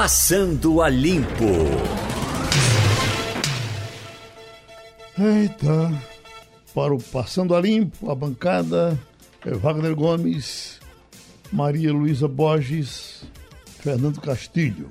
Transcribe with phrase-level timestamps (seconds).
[0.00, 1.44] Passando a Limpo.
[5.18, 6.02] Eita,
[6.72, 8.96] para o Passando a Limpo, a bancada
[9.44, 10.78] é Wagner Gomes,
[11.50, 13.24] Maria Luísa Borges,
[13.80, 14.88] Fernando Castilho.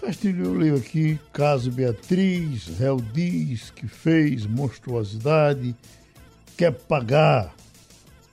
[0.00, 5.74] Castilho, eu leio aqui, caso Beatriz, réu diz que fez monstruosidade,
[6.56, 7.52] quer pagar,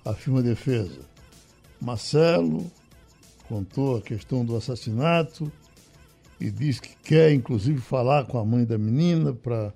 [0.06, 1.02] afirma a defesa.
[1.82, 2.72] Marcelo
[3.48, 5.52] contou a questão do assassinato
[6.40, 9.74] e diz que quer, inclusive, falar com a mãe da menina para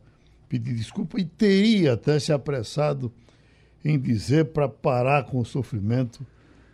[0.48, 3.12] pedir desculpa e teria até se apressado
[3.84, 6.26] em dizer para parar com o sofrimento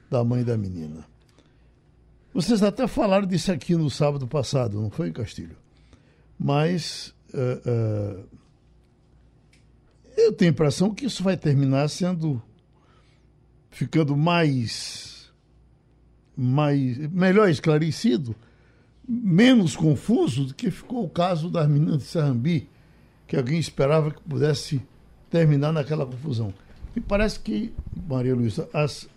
[0.10, 1.06] da mãe da menina.
[2.34, 5.56] Vocês até falaram disso aqui no sábado passado, não foi, Castilho?
[6.38, 8.38] Mas uh, uh,
[10.16, 12.42] eu tenho a impressão que isso vai terminar sendo
[13.72, 15.17] ficando mais,
[16.38, 18.36] mais melhor esclarecido,
[19.08, 22.70] menos confuso do que ficou o caso das meninas de Serrambi,
[23.26, 24.82] que alguém esperava que pudesse
[25.30, 26.54] terminar naquela confusão.
[26.96, 27.74] E parece que,
[28.08, 29.10] Maria Luísa, as,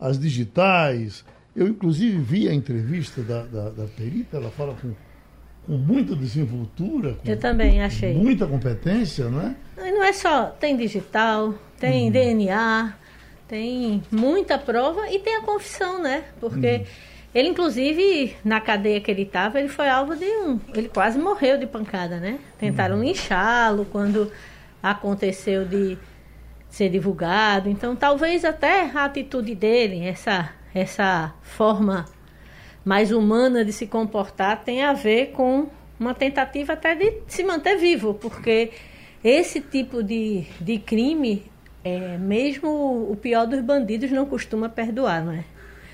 [0.00, 4.92] as digitais, eu, inclusive, vi a entrevista da, da, da perita, ela fala com,
[5.66, 7.14] com muita desenvoltura.
[7.14, 8.14] Com, Eu também achei.
[8.14, 9.56] Muita competência, não é?
[9.76, 12.12] Não é só, tem digital, tem uhum.
[12.12, 12.94] DNA,
[13.48, 16.24] tem muita prova e tem a confissão, né?
[16.40, 16.84] Porque uhum.
[17.34, 20.60] ele, inclusive, na cadeia que ele estava, ele foi alvo de um.
[20.74, 22.38] Ele quase morreu de pancada, né?
[22.58, 23.02] Tentaram uhum.
[23.02, 24.30] linchá-lo quando
[24.82, 25.96] aconteceu de
[26.68, 27.68] ser divulgado.
[27.68, 32.04] Então, talvez até a atitude dele, essa essa forma
[32.84, 37.76] mais humana de se comportar tem a ver com uma tentativa até de se manter
[37.76, 38.70] vivo, porque
[39.24, 41.50] esse tipo de, de crime,
[41.86, 42.68] é, mesmo
[43.08, 45.44] o pior dos bandidos não costuma perdoar, não é?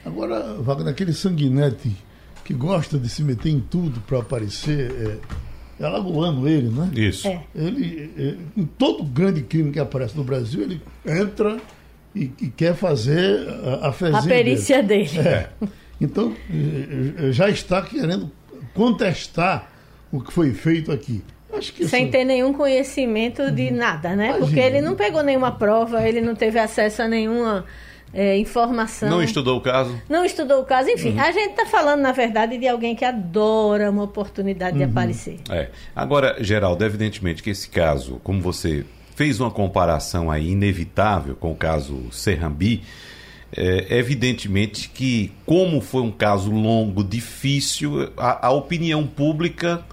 [0.07, 1.95] Agora, Wagner, aquele sanguinete
[2.43, 6.91] que gosta de se meter em tudo para aparecer, é, é alagoano ele, né?
[6.95, 7.29] Isso.
[7.29, 7.45] É.
[7.55, 11.59] Ele, é, em todo grande crime que aparece no Brasil, ele entra
[12.17, 13.47] e, e quer fazer
[13.83, 15.09] a, a A perícia dele.
[15.11, 15.29] dele.
[15.29, 15.51] É.
[16.01, 18.29] Então, eh, eh, já está querendo
[18.75, 19.71] contestar
[20.11, 21.23] o que foi feito aqui.
[21.61, 23.77] Sem ter nenhum conhecimento de uhum.
[23.77, 24.29] nada, né?
[24.29, 24.47] Imagina.
[24.47, 27.65] Porque ele não pegou nenhuma prova, ele não teve acesso a nenhuma
[28.15, 29.09] é, informação.
[29.09, 30.01] Não estudou o caso?
[30.09, 30.91] Não estudou o caso.
[30.91, 31.21] Enfim, uhum.
[31.21, 34.85] a gente está falando, na verdade, de alguém que adora uma oportunidade uhum.
[34.85, 35.41] de aparecer.
[35.51, 35.69] É.
[35.95, 41.57] Agora, Geraldo, evidentemente que esse caso, como você fez uma comparação aí inevitável com o
[41.57, 42.83] caso Serrambi,
[43.55, 49.85] é, evidentemente que, como foi um caso longo, difícil, a, a opinião pública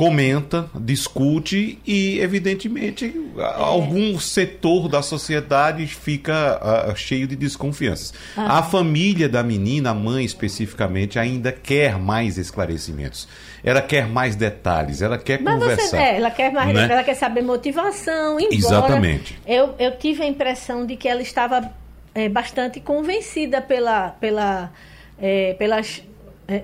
[0.00, 3.14] comenta, discute e, evidentemente,
[3.54, 8.14] algum setor da sociedade fica uh, cheio de desconfianças.
[8.34, 8.60] Ah.
[8.60, 13.28] A família da menina, a mãe especificamente, ainda quer mais esclarecimentos.
[13.62, 15.88] Ela quer mais detalhes, ela quer Mas conversar.
[15.88, 16.88] Você, é, ela quer mais, né?
[16.90, 18.40] ela quer saber motivação.
[18.40, 19.38] Embora Exatamente.
[19.46, 21.70] Eu, eu tive a impressão de que ela estava
[22.14, 24.72] é, bastante convencida pela, pela,
[25.20, 26.09] é, pelas é,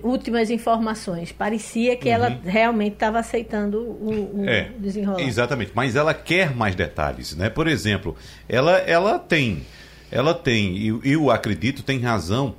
[0.03, 1.33] últimas informações.
[1.33, 2.15] Parecia que uhum.
[2.15, 5.21] ela realmente estava aceitando o, o é, desenrolar.
[5.21, 7.49] Exatamente, mas ela quer mais detalhes, né?
[7.49, 8.17] Por exemplo,
[8.49, 9.65] ela, ela tem,
[10.11, 12.55] ela tem, eu, eu acredito, tem razão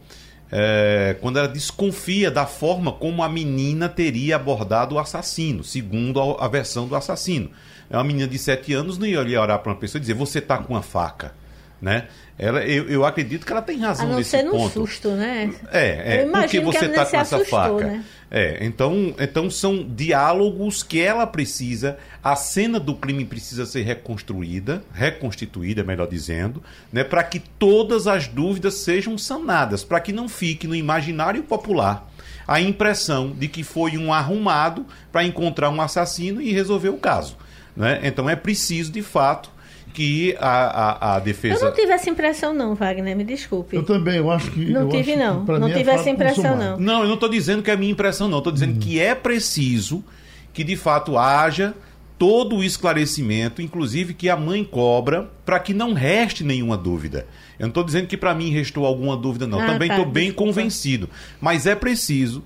[0.51, 6.45] é, quando ela desconfia da forma como a menina teria abordado o assassino, segundo a,
[6.45, 7.51] a versão do assassino.
[7.89, 10.39] É uma menina de 7 anos não ia olhar para uma pessoa e dizer você
[10.39, 11.33] está com uma faca
[11.81, 12.07] né?
[12.39, 14.57] Ela, eu, eu acredito que ela tem razão a não nesse ser ponto.
[14.57, 15.51] num susto, né?
[15.71, 17.85] É, é porque você está com essa assustou, faca.
[17.85, 18.05] Né?
[18.29, 24.83] É, então, então são diálogos que ela precisa, a cena do crime precisa ser reconstruída,
[24.93, 26.61] reconstituída, melhor dizendo,
[26.91, 32.07] né, para que todas as dúvidas sejam sanadas, para que não fique no imaginário popular
[32.47, 37.35] a impressão de que foi um arrumado para encontrar um assassino e resolver o caso.
[37.75, 37.99] Né?
[38.03, 39.51] Então é preciso, de fato,
[39.97, 41.56] que a, a, a, defesa.
[41.56, 43.75] Eu não tive essa impressão, não, Wagner, me desculpe.
[43.75, 44.63] Eu também, eu acho que.
[44.66, 45.44] Não tive, não.
[45.44, 46.80] Não é tive essa impressão, não.
[46.80, 48.38] Não, eu não estou dizendo que é a minha impressão, não.
[48.38, 48.80] Estou dizendo uhum.
[48.80, 50.06] que é preciso
[50.54, 51.74] que, de fato, haja
[52.16, 57.25] todo o esclarecimento, inclusive que a mãe cobra, para que não reste nenhuma dúvida.
[57.57, 59.60] Eu não estou dizendo que para mim restou alguma dúvida, não.
[59.60, 60.54] Ah, Também estou tá, bem desculpa.
[60.54, 61.10] convencido.
[61.42, 62.44] Mas é preciso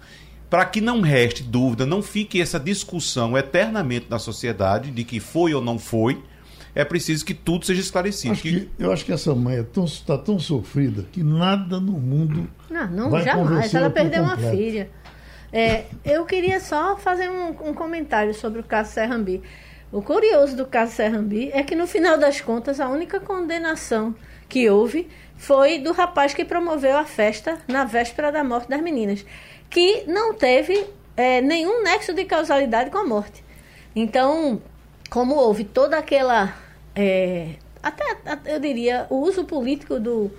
[0.50, 5.54] para que não reste dúvida, não fique essa discussão eternamente na sociedade de que foi
[5.54, 6.18] ou não foi,
[6.74, 8.34] é preciso que tudo seja esclarecido.
[8.34, 11.94] Acho que, eu acho que essa mãe está tão, tá tão sofrida que nada no
[11.94, 12.50] mundo.
[12.70, 13.74] Não, não, vai jamais.
[13.74, 14.90] Ela perdeu uma filha.
[15.52, 19.42] É, eu queria só fazer um, um, comentário sobre o caso Serrambi.
[19.92, 24.16] O curioso do caso Serrambi é que, no final das contas, a única condenação
[24.48, 29.26] que houve foi do rapaz que promoveu a festa na véspera da morte das meninas.
[29.70, 30.86] que não teve
[31.16, 33.44] é, nenhum nexo de causalidade com a morte.
[33.96, 34.62] Então,
[35.12, 36.56] como houve toda aquela.
[36.96, 40.32] É, até, eu diria, o uso político do,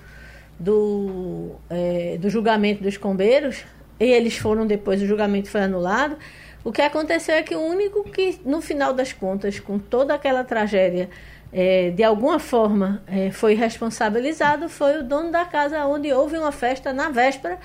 [0.58, 3.64] do, é, do julgamento dos combeiros,
[4.00, 6.16] e eles foram depois, o julgamento foi anulado.
[6.64, 10.42] O que aconteceu é que o único que, no final das contas, com toda aquela
[10.42, 11.10] tragédia,
[11.52, 16.50] é, de alguma forma é, foi responsabilizado foi o dono da casa onde houve uma
[16.50, 17.58] festa na véspera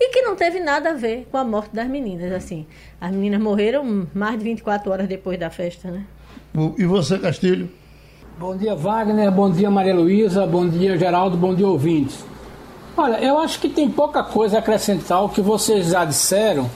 [0.00, 2.32] e que não teve nada a ver com a morte das meninas.
[2.32, 2.66] Assim,
[2.98, 6.06] as meninas morreram mais de 24 horas depois da festa, né?
[6.78, 7.68] E você, Castilho?
[8.38, 9.28] Bom dia, Wagner.
[9.32, 10.46] Bom dia, Maria Luísa.
[10.46, 11.36] Bom dia, Geraldo.
[11.36, 12.24] Bom dia, ouvintes.
[12.96, 16.70] Olha, eu acho que tem pouca coisa a acrescentar ao que vocês já disseram,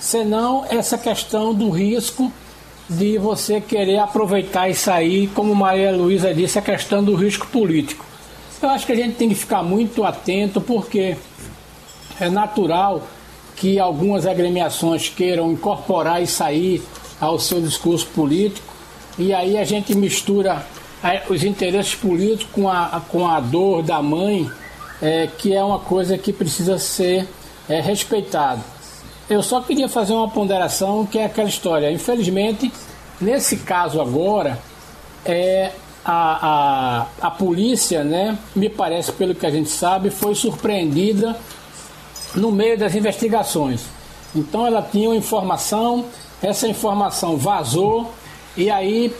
[0.00, 2.32] senão essa questão do risco
[2.88, 8.04] de você querer aproveitar e sair, como Maria Luísa disse, a questão do risco político.
[8.60, 11.16] Eu acho que a gente tem que ficar muito atento, porque
[12.20, 13.04] é natural
[13.54, 16.82] que algumas agremiações queiram incorporar e sair
[17.20, 18.79] ao seu discurso político,
[19.18, 20.64] e aí a gente mistura
[21.02, 24.50] é, os interesses políticos com a, com a dor da mãe,
[25.00, 27.26] é, que é uma coisa que precisa ser
[27.68, 28.60] é, respeitada.
[29.28, 31.90] Eu só queria fazer uma ponderação que é aquela história.
[31.90, 32.70] Infelizmente,
[33.20, 34.58] nesse caso agora,
[35.24, 35.70] é,
[36.04, 41.36] a, a, a polícia, né, me parece, pelo que a gente sabe, foi surpreendida
[42.34, 43.82] no meio das investigações.
[44.34, 46.06] Então ela tinha uma informação,
[46.42, 48.12] essa informação vazou
[48.60, 49.14] e aí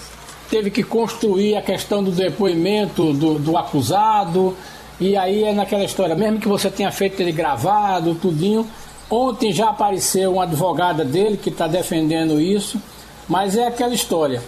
[0.48, 4.56] teve que construir a questão do depoimento do, do acusado.
[4.98, 8.69] E aí é naquela história, mesmo que você tenha feito ele gravado, tudinho,
[9.10, 12.81] Ontem já apareceu uma advogada dele que está defendendo isso,
[13.28, 14.40] mas é aquela história.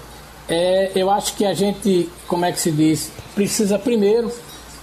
[0.48, 4.30] É, eu acho que a gente, como é que se diz, precisa primeiro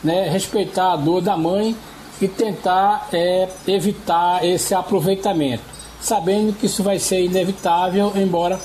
[0.03, 1.73] né, respeitar a dor da mãe
[2.21, 5.63] e tentar é, evitar esse aproveitamento,
[6.01, 8.59] sabendo que isso vai ser inevitável, embora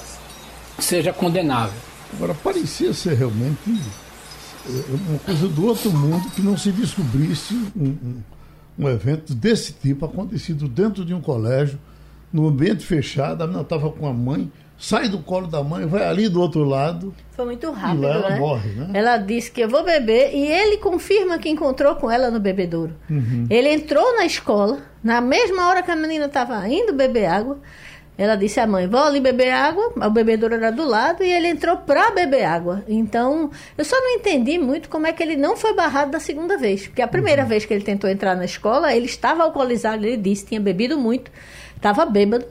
[0.79, 1.79] seja condenável.
[2.15, 3.59] Agora, parecia ser realmente
[4.69, 8.23] é, uma coisa do outro mundo que não se descobrisse um, um
[8.79, 11.79] um evento desse tipo acontecido dentro de um colégio,
[12.33, 16.05] no ambiente fechado, a menina estava com a mãe, sai do colo da mãe, vai
[16.05, 17.15] ali do outro lado.
[17.31, 18.03] Foi muito rápido.
[18.03, 18.39] E lá ela né?
[18.39, 18.91] morre, né?
[18.93, 22.93] Ela disse que eu vou beber e ele confirma que encontrou com ela no bebedouro.
[23.09, 23.47] Uhum.
[23.49, 27.61] Ele entrou na escola, na mesma hora que a menina estava indo beber água.
[28.17, 29.93] Ela disse à mãe: Vou ali beber água.
[29.97, 32.85] O bebedouro era do lado e ele entrou para beber água.
[32.87, 36.57] Então, eu só não entendi muito como é que ele não foi barrado da segunda
[36.57, 36.87] vez.
[36.87, 37.49] Porque a primeira uhum.
[37.49, 41.31] vez que ele tentou entrar na escola, ele estava alcoolizado, ele disse, tinha bebido muito,
[41.77, 42.47] estava bêbado.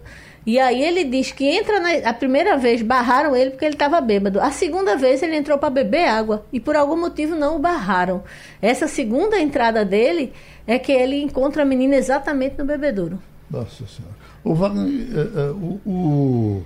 [0.46, 4.02] E aí ele diz que entra na, a primeira vez barraram ele porque ele estava
[4.02, 4.42] bêbado.
[4.42, 8.24] A segunda vez ele entrou para beber água e por algum motivo não o barraram.
[8.62, 10.34] Essa segunda entrada dele
[10.68, 13.18] é que ele encontra a menina exatamente no bebedouro.
[13.50, 14.23] Nossa Senhora.
[14.44, 16.64] O, Wagner, é, é, o, o,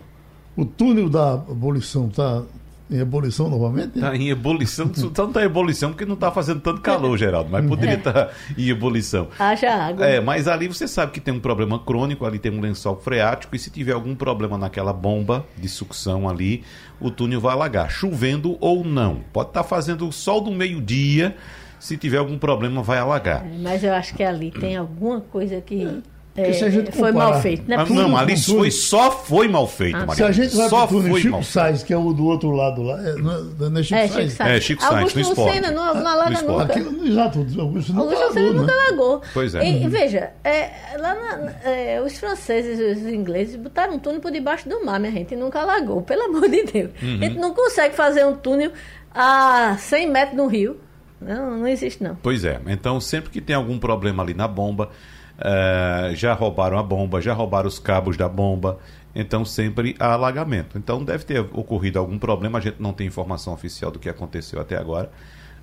[0.55, 2.43] o túnel da abolição está
[2.89, 3.95] em ebulição novamente?
[3.95, 7.49] Está em ebulição, só não está em ebulição porque não está fazendo tanto calor, Geraldo,
[7.51, 8.25] mas poderia estar é.
[8.25, 9.27] tá em ebulição.
[9.37, 10.05] Haja água.
[10.05, 13.55] É, mas ali você sabe que tem um problema crônico, ali tem um lençol freático,
[13.55, 16.63] e se tiver algum problema naquela bomba de sucção ali,
[16.99, 19.21] o túnel vai alagar, chovendo ou não.
[19.33, 21.35] Pode estar tá fazendo sol do meio-dia,
[21.79, 23.45] se tiver algum problema, vai alagar.
[23.45, 26.01] É, mas eu acho que ali tem alguma coisa que
[26.37, 27.63] é, foi mal feito.
[27.67, 30.85] Não, é não ali foi, só foi mal feito, ah, Se a gente vai só
[30.85, 34.07] pro Chico Sainz, que é o do outro lado lá, é, não é, Chico é,
[34.07, 34.39] Sainz?
[34.39, 35.49] É, Chico Sainz, Augusto no esporte.
[35.49, 36.63] Lucena, não, não alaga nunca.
[36.63, 38.83] Aquilo, exato, Augusto nunca Augusto Lucena nunca né?
[38.85, 39.21] alagou.
[39.33, 39.67] Pois é.
[39.67, 40.69] E, veja, é,
[40.99, 44.99] lá na, é, os franceses e os ingleses botaram um túnel por debaixo do mar,
[44.99, 46.91] minha gente, e nunca alagou, pelo amor de Deus.
[47.01, 47.15] Uhum.
[47.15, 48.71] A gente não consegue fazer um túnel
[49.11, 50.77] a 100 metros no rio.
[51.19, 52.15] Não, não existe não.
[52.21, 54.91] Pois é, então sempre que tem algum problema ali na bomba
[55.37, 58.79] Uh, já roubaram a bomba, já roubaram os cabos da bomba,
[59.13, 60.77] então sempre há alagamento.
[60.77, 64.59] Então deve ter ocorrido algum problema, a gente não tem informação oficial do que aconteceu
[64.59, 65.11] até agora,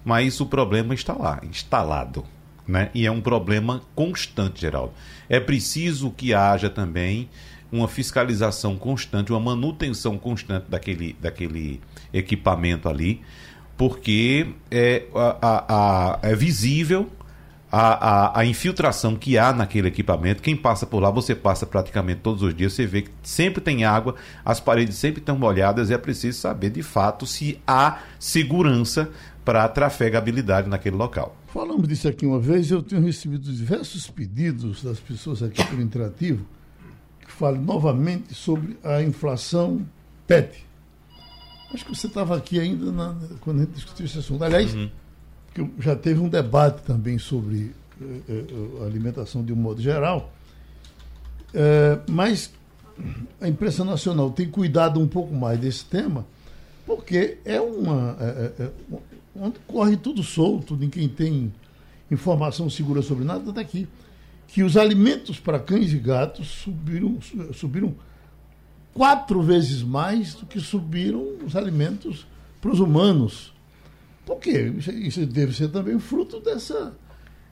[0.05, 2.25] mas o problema está lá, instalado.
[2.67, 2.91] Né?
[2.95, 4.93] E é um problema constante, Geraldo.
[5.29, 7.29] É preciso que haja também
[7.71, 11.81] uma fiscalização constante, uma manutenção constante daquele, daquele
[12.13, 13.21] equipamento ali,
[13.77, 17.11] porque é, a, a, a, é visível
[17.75, 20.41] a, a, a, infiltração que há naquele equipamento.
[20.41, 23.85] Quem passa por lá, você passa praticamente todos os dias, você vê que sempre tem
[23.85, 24.15] água,
[24.45, 29.11] as paredes sempre estão molhadas e é preciso saber de fato se há segurança
[29.45, 31.37] para a trafegabilidade naquele local.
[31.49, 36.47] Falamos disso aqui uma vez, eu tenho recebido diversos pedidos das pessoas aqui pelo Interativo
[37.21, 39.85] que falem novamente sobre a inflação
[40.29, 40.65] PET.
[41.73, 44.45] Acho que você estava aqui ainda na, quando a gente discutiu esse assunto.
[44.45, 44.89] Aliás, uhum
[45.55, 50.33] que já teve um debate também sobre eh, eh, alimentação de um modo geral.
[51.55, 52.53] É, mas
[53.41, 56.27] a imprensa nacional tem cuidado um pouco mais desse tema,
[56.85, 58.17] porque é uma.
[58.21, 58.71] É, é, é
[59.37, 61.53] onde corre tudo solto, ninguém tem
[62.11, 63.89] informação segura sobre nada daqui.
[64.49, 67.19] Que os alimentos para cães e gatos subiram,
[67.53, 67.95] subiram
[68.93, 72.27] quatro vezes mais do que subiram os alimentos
[72.61, 73.54] para os humanos.
[74.25, 74.73] Por quê?
[74.79, 76.95] Isso deve ser também fruto dessa,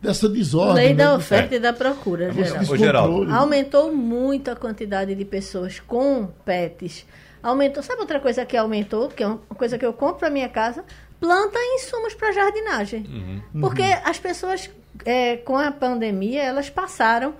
[0.00, 0.74] dessa desordem.
[0.74, 1.04] Lei né?
[1.04, 1.58] da oferta é.
[1.58, 2.76] e da procura, é Geraldo.
[2.76, 3.34] Geraldo.
[3.34, 7.06] Aumentou muito a quantidade de pessoas com pets.
[7.42, 7.82] Aumentou.
[7.82, 10.84] Sabe outra coisa que aumentou, que é uma coisa que eu compro para minha casa?
[11.20, 13.04] Planta e insumos para jardinagem.
[13.54, 13.60] Uhum.
[13.60, 14.00] Porque uhum.
[14.04, 14.70] as pessoas,
[15.04, 17.34] é, com a pandemia, elas passaram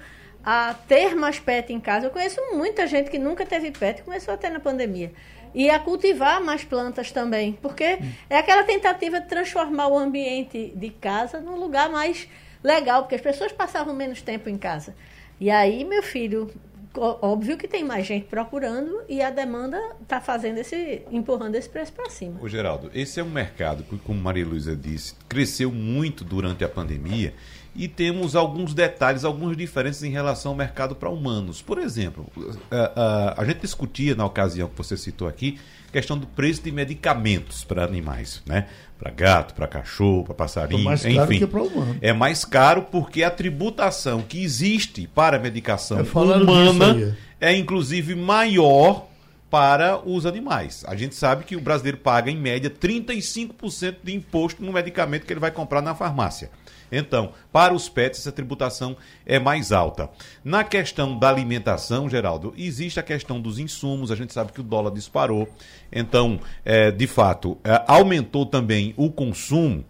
[0.45, 2.07] a ter mais pet em casa.
[2.07, 5.13] Eu conheço muita gente que nunca teve pet e começou a ter na pandemia.
[5.55, 10.91] E a cultivar mais plantas também, porque é aquela tentativa de transformar o ambiente de
[10.91, 12.29] casa num lugar mais
[12.63, 14.95] legal, porque as pessoas passavam menos tempo em casa.
[15.41, 16.51] E aí, meu filho,
[16.97, 21.93] óbvio que tem mais gente procurando e a demanda está fazendo esse empurrando esse preço
[21.93, 22.39] para cima.
[22.41, 26.69] O Geraldo, esse é um mercado que, como Maria Luísa disse, cresceu muito durante a
[26.69, 27.35] pandemia
[27.75, 31.63] e temos alguns detalhes, algumas diferenças em relação ao mercado para humanos.
[31.63, 32.27] Por exemplo,
[32.71, 35.59] a, a, a, gente discutia na ocasião que você citou aqui,
[35.91, 38.67] questão do preço de medicamentos para animais, né?
[38.99, 41.39] Para gato, para cachorro, para passarinho, é mais enfim.
[41.39, 41.97] que para humano.
[42.01, 48.15] É mais caro porque a tributação que existe para a medicação é humana é inclusive
[48.15, 49.07] maior
[49.51, 50.83] para os animais.
[50.87, 55.33] A gente sabe que o brasileiro paga em média 35% de imposto no medicamento que
[55.33, 56.51] ele vai comprar na farmácia.
[56.93, 58.95] Então, para os pets, essa tributação
[59.25, 60.11] é mais alta.
[60.45, 64.65] Na questão da alimentação, Geraldo, existe a questão dos insumos, a gente sabe que o
[64.65, 65.49] dólar disparou,
[65.91, 69.85] então, é, de fato, é, aumentou também o consumo.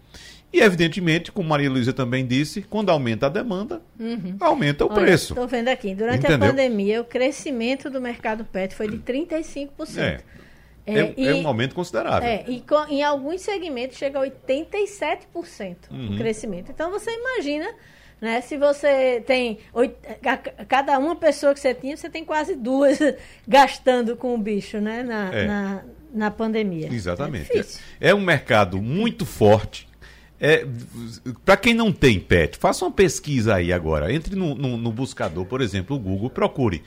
[0.53, 4.37] E, evidentemente, como Maria Luísa também disse, quando aumenta a demanda, uhum.
[4.39, 5.33] aumenta o Olha, preço.
[5.33, 6.49] Estou vendo aqui, durante Entendeu?
[6.49, 9.99] a pandemia, o crescimento do mercado pet foi de 35%.
[9.99, 10.21] É.
[10.87, 12.29] É, é, e, é, um aumento considerável.
[12.29, 16.15] É, e com, em alguns segmentos chega a 87% uhum.
[16.15, 16.71] o crescimento.
[16.73, 17.73] Então você imagina,
[18.21, 19.97] né, se você tem oito,
[20.69, 22.99] cada uma pessoa que você tinha, você tem quase duas
[23.47, 25.47] gastando com o bicho, né, na, é.
[25.47, 26.89] na, na, pandemia.
[26.93, 27.57] Exatamente.
[28.01, 29.89] É, é um mercado muito forte.
[30.41, 30.67] É,
[31.45, 34.13] para quem não tem pet, faça uma pesquisa aí agora.
[34.13, 36.83] Entre no, no, no buscador, por exemplo, o Google, procure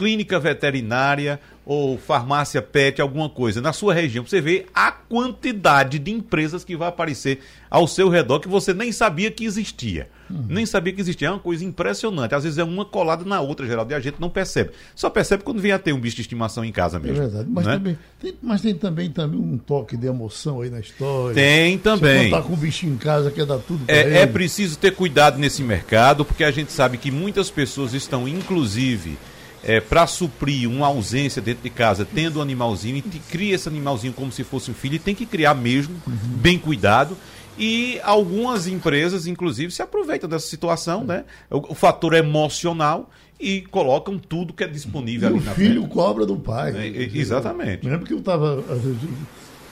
[0.00, 6.10] clínica veterinária ou farmácia pet, alguma coisa na sua região, você vê a quantidade de
[6.10, 10.08] empresas que vai aparecer ao seu redor que você nem sabia que existia.
[10.30, 10.46] Uhum.
[10.48, 11.28] Nem sabia que existia.
[11.28, 12.34] É uma coisa impressionante.
[12.34, 14.70] Às vezes é uma colada na outra, Geraldo, e a gente não percebe.
[14.94, 17.18] Só percebe quando vem a ter um bicho de estimação em casa mesmo.
[17.18, 17.48] É verdade.
[17.50, 17.72] Mas, né?
[17.74, 21.34] também, tem, mas tem também, também um toque de emoção aí na história.
[21.34, 22.24] Tem também.
[22.24, 24.16] Você tá com um bicho em casa, quer dar tudo pra é, ele.
[24.16, 29.18] é preciso ter cuidado nesse mercado, porque a gente sabe que muitas pessoas estão, inclusive
[29.62, 34.12] é, para suprir uma ausência dentro de casa, tendo um animalzinho, e cria esse animalzinho
[34.12, 36.14] como se fosse um filho, e tem que criar mesmo, uhum.
[36.36, 37.16] bem cuidado.
[37.58, 41.24] E algumas empresas, inclusive, se aproveitam dessa situação, né?
[41.50, 45.80] O, o fator emocional e colocam tudo que é disponível e ali o na filho
[45.82, 45.92] frente.
[45.92, 46.74] cobra do pai.
[46.76, 47.84] É, exatamente.
[47.84, 48.62] Me lembro que eu estava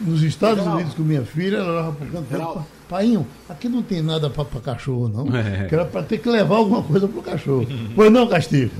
[0.00, 4.00] nos Estados Unidos com minha filha, ela olhava para o canto Painho, aqui não tem
[4.00, 5.28] nada para cachorro, não.
[5.36, 5.66] É.
[5.66, 7.66] Que era para ter que levar alguma coisa para o cachorro.
[7.94, 8.70] pois não, Castilho?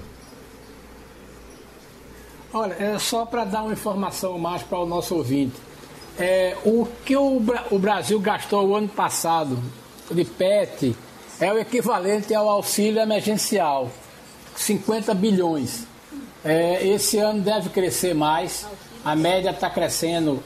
[2.52, 5.54] Olha, é só para dar uma informação mais para o nosso ouvinte.
[6.18, 9.58] É, o que o, o Brasil gastou o ano passado
[10.10, 10.96] de PET
[11.38, 13.90] é o equivalente ao auxílio emergencial,
[14.56, 15.86] 50 bilhões.
[16.42, 18.66] É, esse ano deve crescer mais,
[19.04, 20.42] a média está crescendo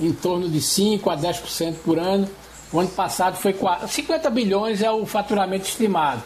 [0.00, 2.28] em torno de 5 a 10% por ano.
[2.72, 6.22] O ano passado foi 4, 50 bilhões é o faturamento estimado.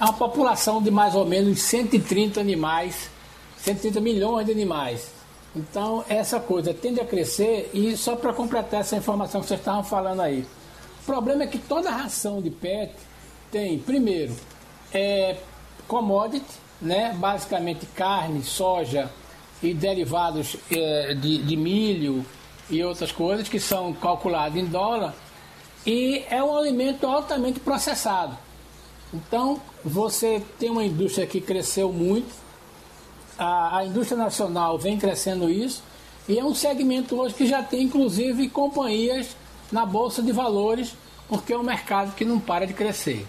[0.00, 3.13] É uma população de mais ou menos 130 animais
[3.64, 5.10] 130 milhões de animais.
[5.56, 9.84] Então, essa coisa tende a crescer e só para completar essa informação que vocês estavam
[9.84, 10.44] falando aí.
[11.02, 12.92] O problema é que toda ração de pet
[13.50, 14.34] tem, primeiro,
[14.92, 15.36] é
[15.86, 16.44] commodity,
[16.80, 17.14] né?
[17.16, 19.10] basicamente carne, soja
[19.62, 22.24] e derivados é, de, de milho
[22.68, 25.14] e outras coisas que são calculados em dólar
[25.86, 28.36] e é um alimento altamente processado.
[29.12, 32.43] Então, você tem uma indústria que cresceu muito,
[33.38, 35.82] a, a indústria nacional vem crescendo isso
[36.28, 39.36] e é um segmento hoje que já tem inclusive companhias
[39.70, 40.94] na bolsa de valores,
[41.28, 43.26] porque é um mercado que não para de crescer.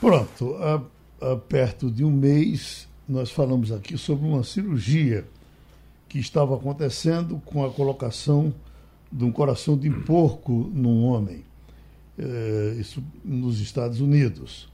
[0.00, 0.82] Pronto, há,
[1.20, 5.26] há perto de um mês nós falamos aqui sobre uma cirurgia
[6.08, 8.52] que estava acontecendo com a colocação
[9.10, 11.42] de um coração de porco num homem,
[12.18, 14.68] é, isso nos Estados Unidos.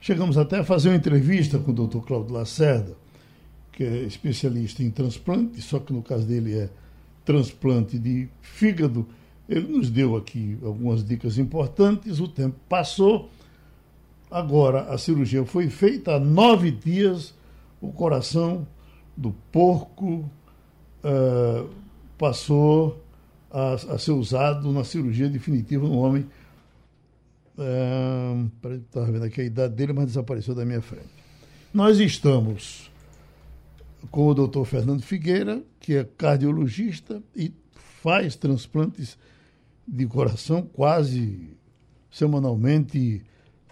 [0.00, 2.00] Chegamos até a fazer uma entrevista com o Dr.
[2.00, 2.94] Cláudio Lacerda
[3.78, 6.68] que é especialista em transplante, só que no caso dele é
[7.24, 9.06] transplante de fígado.
[9.48, 12.18] Ele nos deu aqui algumas dicas importantes.
[12.18, 13.30] O tempo passou.
[14.28, 17.32] Agora a cirurgia foi feita há nove dias.
[17.80, 18.66] O coração
[19.16, 20.28] do porco
[21.04, 21.70] uh,
[22.18, 23.00] passou
[23.48, 26.26] a, a, ser usado na cirurgia definitiva no homem.
[27.56, 28.50] Uh,
[28.88, 31.06] Estava vendo aqui a idade dele, mas desapareceu da minha frente.
[31.72, 32.90] Nós estamos
[34.10, 37.52] com o doutor Fernando Figueira, que é cardiologista e
[38.02, 39.18] faz transplantes
[39.86, 41.56] de coração quase
[42.10, 43.22] semanalmente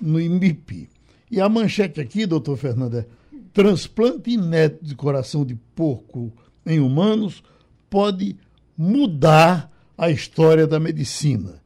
[0.00, 0.88] no IMIP.
[1.31, 3.07] E a manchete aqui, doutor Fernando, é
[3.52, 6.33] transplante inédito de coração de porco
[6.64, 7.43] em humanos
[7.88, 8.37] pode
[8.76, 11.62] mudar a história da medicina.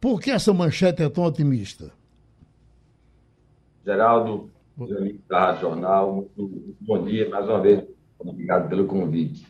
[0.00, 1.90] Por que essa manchete é tão otimista?
[3.84, 7.84] Geraldo, amigos da Rádio Jornal, muito, bom dia mais uma vez.
[8.16, 9.44] Obrigado pelo convite.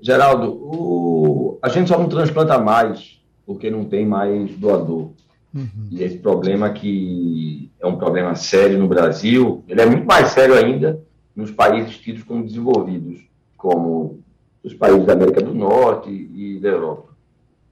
[0.00, 1.58] Geraldo, o...
[1.60, 5.10] a gente só não transplanta mais porque não tem mais doador.
[5.52, 5.88] Uhum.
[5.90, 10.54] E esse problema que é um problema sério no Brasil, ele é muito mais sério
[10.54, 11.00] ainda
[11.34, 13.20] nos países tidos como desenvolvidos,
[13.56, 14.20] como
[14.62, 17.12] os países da América do Norte e da Europa.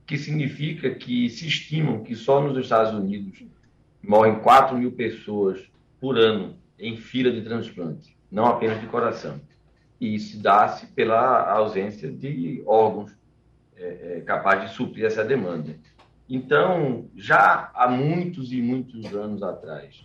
[0.04, 3.44] Que significa que se estimam que só nos Estados Unidos
[4.02, 5.71] morrem 4 mil pessoas
[6.02, 9.40] por ano em fila de transplante, não apenas de coração.
[10.00, 13.16] E isso dá-se pela ausência de órgãos
[13.76, 15.76] é, é, capazes de suprir essa demanda.
[16.28, 20.04] Então, já há muitos e muitos anos atrás,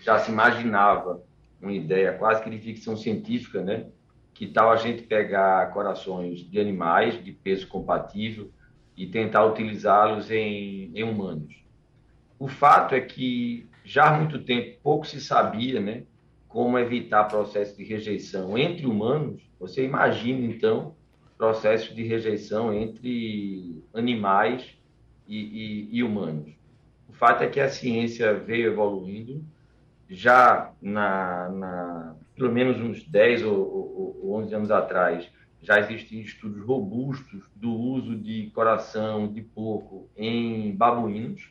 [0.00, 1.20] já se imaginava
[1.60, 3.86] uma ideia quase que de ficção científica, né?
[4.32, 8.48] Que tal a gente pegar corações de animais de peso compatível
[8.96, 11.52] e tentar utilizá-los em, em humanos.
[12.38, 16.02] O fato é que já há muito tempo pouco se sabia, né,
[16.48, 19.40] como evitar processo de rejeição entre humanos.
[19.60, 20.96] Você imagina então
[21.38, 24.76] processo de rejeição entre animais
[25.28, 26.52] e, e, e humanos.
[27.08, 29.44] O fato é que a ciência veio evoluindo,
[30.08, 35.30] já na, na pelo menos uns 10 ou, ou 11 anos atrás,
[35.62, 41.50] já existiam estudos robustos do uso de coração de porco em babuínos,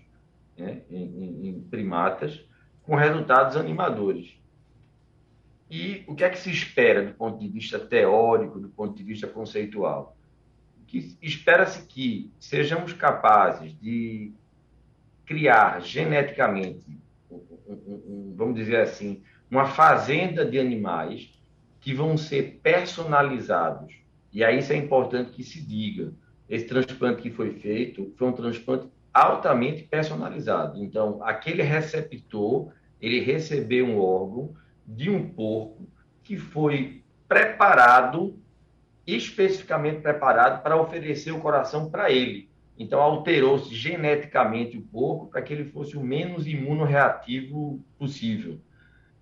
[0.58, 2.44] né, em, em, primatas,
[2.84, 4.38] com resultados animadores.
[5.70, 9.04] E o que é que se espera do ponto de vista teórico, do ponto de
[9.04, 10.15] vista conceitual?
[10.88, 14.32] Que espera-se que sejamos capazes de
[15.26, 16.86] criar geneticamente,
[18.36, 21.34] vamos dizer assim, uma fazenda de animais
[21.80, 23.94] que vão ser personalizados.
[24.32, 26.13] E aí isso é importante que se diga.
[26.48, 30.84] Esse transplante que foi feito foi um transplante altamente personalizado.
[30.84, 34.54] Então, aquele receptor, ele recebeu um órgão
[34.86, 35.88] de um porco
[36.21, 38.38] que foi preparado,
[39.08, 42.49] especificamente preparado para oferecer o coração para ele.
[42.78, 48.60] Então, alterou-se geneticamente o porco para que ele fosse o menos imunoreativo possível.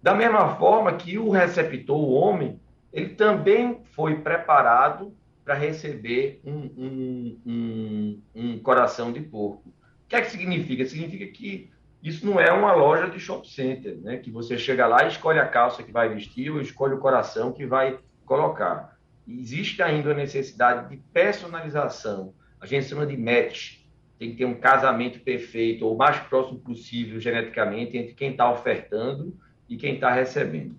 [0.02, 2.60] Da mesma forma que o receptor, o homem,
[2.92, 9.72] ele também foi preparado para receber um, um, um, um coração de porco
[10.14, 10.86] que é que significa?
[10.86, 11.72] Significa que
[12.04, 14.18] isso não é uma loja de shopping center, né?
[14.18, 17.52] Que você chega lá e escolhe a calça que vai vestir ou escolhe o coração
[17.52, 18.96] que vai colocar.
[19.28, 22.34] Existe ainda a necessidade de personalização.
[22.62, 23.80] A gente chama de match.
[24.20, 28.52] Tem que ter um casamento perfeito ou o mais próximo possível geneticamente entre quem está
[28.52, 29.36] ofertando
[29.68, 30.76] e quem está recebendo.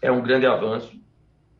[0.00, 1.02] É um grande avanço.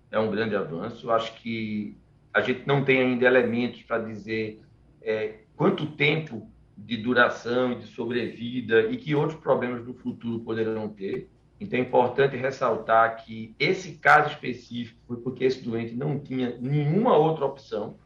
[0.09, 1.11] É um grande avanço.
[1.11, 1.97] Acho que
[2.33, 4.61] a gente não tem ainda elementos para dizer
[5.03, 10.89] é, quanto tempo de duração e de sobrevida e que outros problemas do futuro poderão
[10.89, 11.29] ter.
[11.61, 17.17] Então é importante ressaltar que esse caso específico foi porque esse doente não tinha nenhuma
[17.17, 17.97] outra opção.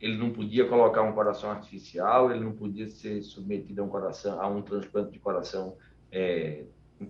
[0.00, 4.40] Ele não podia colocar um coração artificial, ele não podia ser submetido a um coração,
[4.40, 5.76] a um transplante de coração
[6.10, 6.64] é,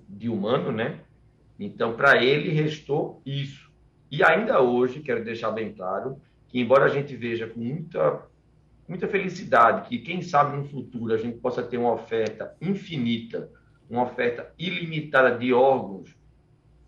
[0.09, 1.01] de humano, né?
[1.59, 3.71] Então, para ele restou isso.
[4.11, 8.23] E ainda hoje, quero deixar bem claro que, embora a gente veja com muita
[8.92, 13.50] muita felicidade que, quem sabe, no futuro a gente possa ter uma oferta infinita,
[13.88, 16.14] uma oferta ilimitada de órgãos,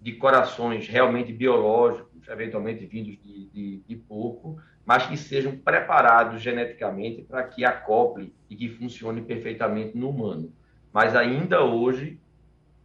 [0.03, 7.23] de corações realmente biológicos, eventualmente vindos de, de, de porco, mas que sejam preparados geneticamente
[7.23, 10.53] para que acople e que funcione perfeitamente no humano.
[10.93, 12.21] Mas ainda hoje,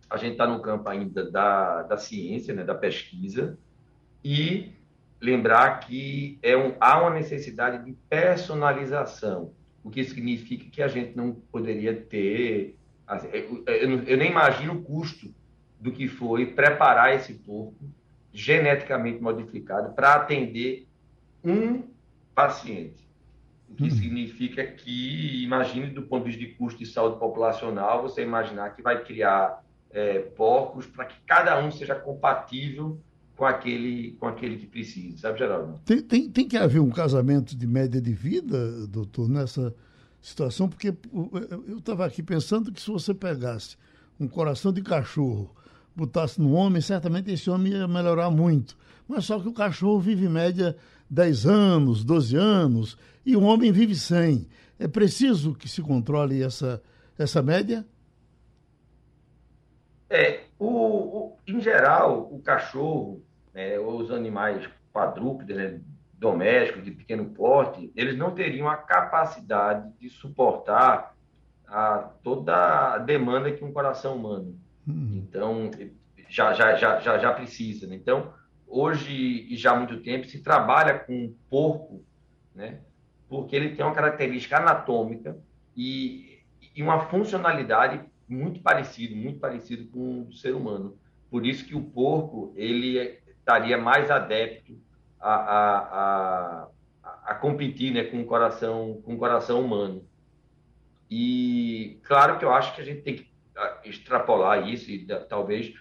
[0.09, 3.59] a gente está no campo ainda da, da ciência, né, da pesquisa,
[4.23, 4.71] e
[5.21, 9.53] lembrar que é um, há uma necessidade de personalização,
[9.83, 12.77] o que significa que a gente não poderia ter.
[13.07, 15.33] Assim, eu, eu, eu, nem imagino o custo
[15.79, 17.89] do que foi preparar esse porco
[18.31, 20.87] geneticamente modificado para atender
[21.43, 21.83] um
[22.35, 23.07] paciente.
[23.69, 23.89] O que hum.
[23.89, 28.81] significa que, imagine do ponto de vista de custo de saúde populacional, você imaginar que
[28.81, 32.99] vai criar é, porcos para que cada um seja compatível
[33.39, 35.79] com aquele, com aquele que precisa, sabe, Geraldo?
[35.85, 39.73] Tem, tem, tem que haver um casamento de média de vida, doutor, nessa
[40.21, 40.93] situação, porque
[41.65, 43.77] eu estava aqui pensando que se você pegasse
[44.19, 45.55] um coração de cachorro,
[45.95, 48.77] botasse no homem, certamente esse homem ia melhorar muito.
[49.07, 50.75] Mas só que o cachorro vive em média
[51.09, 54.49] 10 anos, 12 anos, e o homem vive 100.
[54.77, 56.83] É preciso que se controle essa,
[57.17, 57.87] essa média?
[60.09, 63.23] É, o, o em geral, o cachorro,
[63.53, 65.79] né, ou os animais quadrúpedes, né,
[66.13, 71.15] domésticos, de pequeno porte, eles não teriam a capacidade de suportar
[71.65, 74.59] a, toda a demanda que um coração humano.
[74.87, 75.23] Hum.
[75.27, 75.71] Então,
[76.27, 77.87] já, já, já, já, já precisa.
[77.87, 77.95] Né?
[77.95, 78.33] Então,
[78.67, 82.03] hoje e já há muito tempo se trabalha com porco,
[82.53, 82.79] né?
[83.29, 85.37] porque ele tem uma característica anatômica
[85.75, 86.39] e,
[86.75, 90.97] e uma funcionalidade muito parecido, muito parecido com o ser humano.
[91.29, 94.77] Por isso que o porco ele estaria mais adepto
[95.19, 96.67] a, a,
[97.03, 100.07] a, a competir né, com o coração com o coração humano.
[101.09, 105.73] E claro que eu acho que a gente tem que ah, extrapolar isso e talvez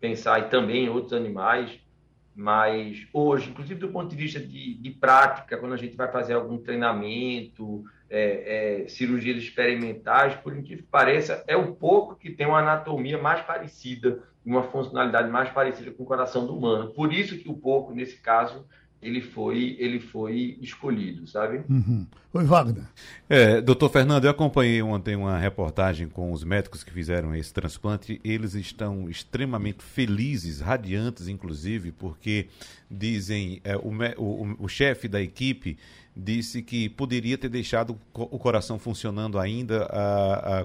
[0.00, 1.80] pensar também em outros animais,
[2.34, 6.34] mas hoje, inclusive do ponto de vista de, de prática, quando a gente vai fazer
[6.34, 12.46] algum treinamento, é, é, cirurgias experimentais, por incrível que pareça, é o pouco que tem
[12.46, 16.90] uma anatomia mais parecida, uma funcionalidade mais parecida com o coração do humano.
[16.92, 18.64] Por isso que o porco, nesse caso,
[19.02, 21.62] ele foi, ele foi escolhido, sabe?
[21.68, 22.06] Uhum.
[22.32, 22.84] Oi, Wagner.
[23.28, 28.20] É, doutor Fernando, eu acompanhei ontem uma reportagem com os médicos que fizeram esse transplante.
[28.24, 32.48] Eles estão extremamente felizes, radiantes, inclusive, porque
[32.90, 35.76] dizem, é, o, o, o chefe da equipe
[36.16, 39.86] disse que poderia ter deixado o coração funcionando ainda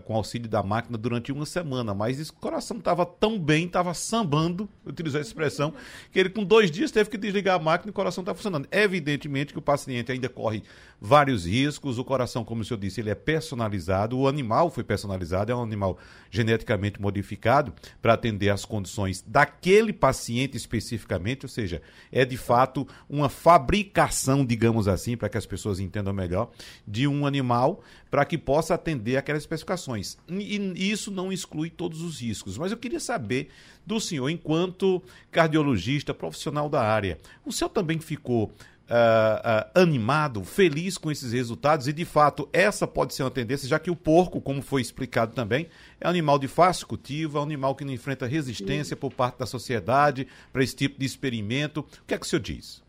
[0.05, 4.69] com auxílio da máquina durante uma semana, mas o coração estava tão bem, estava sambando,
[4.87, 5.73] utilizou a expressão,
[6.11, 8.65] que ele com dois dias teve que desligar a máquina e o coração está funcionando.
[8.71, 10.63] Evidentemente que o paciente ainda corre
[11.03, 15.51] vários riscos, o coração, como o senhor disse, ele é personalizado, o animal foi personalizado,
[15.51, 15.97] é um animal
[16.29, 23.29] geneticamente modificado para atender às condições daquele paciente especificamente, ou seja, é de fato uma
[23.29, 26.51] fabricação, digamos assim, para que as pessoas entendam melhor,
[26.87, 30.17] de um animal para que possa atender aquelas especificações.
[30.29, 32.57] E, isso não exclui todos os riscos.
[32.57, 33.49] Mas eu queria saber
[33.85, 38.51] do senhor, enquanto cardiologista, profissional da área, o senhor também ficou
[38.91, 43.65] Uh, uh, animado, feliz com esses resultados e de fato essa pode ser uma tendência,
[43.65, 47.39] já que o porco, como foi explicado também, é um animal de fácil cultivo, é
[47.39, 51.79] um animal que não enfrenta resistência por parte da sociedade para esse tipo de experimento.
[51.79, 52.83] O que é que o senhor diz?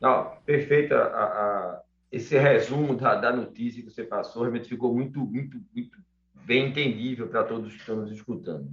[0.00, 5.20] Não, perfeita a, a, esse resumo da, da, notícia que você passou, realmente ficou muito,
[5.20, 5.98] muito, muito
[6.44, 8.68] bem entendível para todos que estão nos escutando.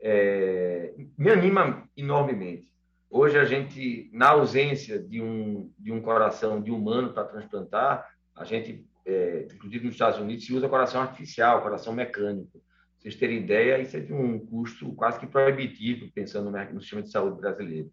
[0.00, 2.75] É, me anima enormemente.
[3.08, 8.44] Hoje a gente, na ausência de um, de um coração de humano para transplantar, a
[8.44, 12.60] gente, é, inclusive nos Estados Unidos, se usa coração artificial, coração mecânico.
[12.98, 17.10] Vocês terem ideia, isso é de um custo quase que proibitivo, pensando no sistema de
[17.10, 17.90] saúde brasileiro.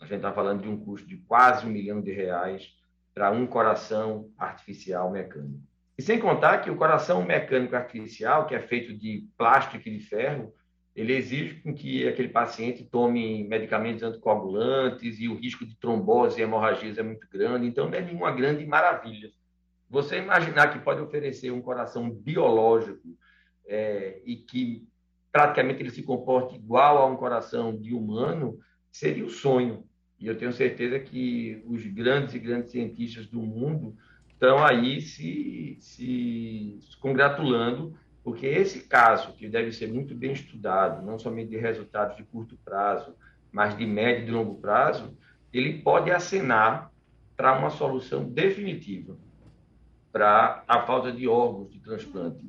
[0.00, 2.74] A gente está falando de um custo de quase um milhão de reais
[3.14, 5.62] para um coração artificial mecânico.
[5.96, 10.00] E sem contar que o coração mecânico artificial, que é feito de plástico e de
[10.00, 10.52] ferro,
[10.96, 16.96] ele exige que aquele paciente tome medicamentos anticoagulantes e o risco de trombose e hemorragias
[16.96, 19.30] é muito grande, então não é nenhuma grande maravilha.
[19.90, 23.14] Você imaginar que pode oferecer um coração biológico
[23.66, 24.88] é, e que
[25.30, 28.58] praticamente ele se comporte igual a um coração de humano,
[28.90, 29.84] seria o sonho.
[30.18, 33.94] E eu tenho certeza que os grandes e grandes cientistas do mundo
[34.32, 37.94] estão aí se, se congratulando,
[38.26, 42.58] porque esse caso, que deve ser muito bem estudado, não somente de resultados de curto
[42.64, 43.14] prazo,
[43.52, 45.16] mas de médio e de longo prazo,
[45.52, 46.90] ele pode acenar
[47.36, 49.16] para uma solução definitiva
[50.10, 52.44] para a falta de órgãos de transplante.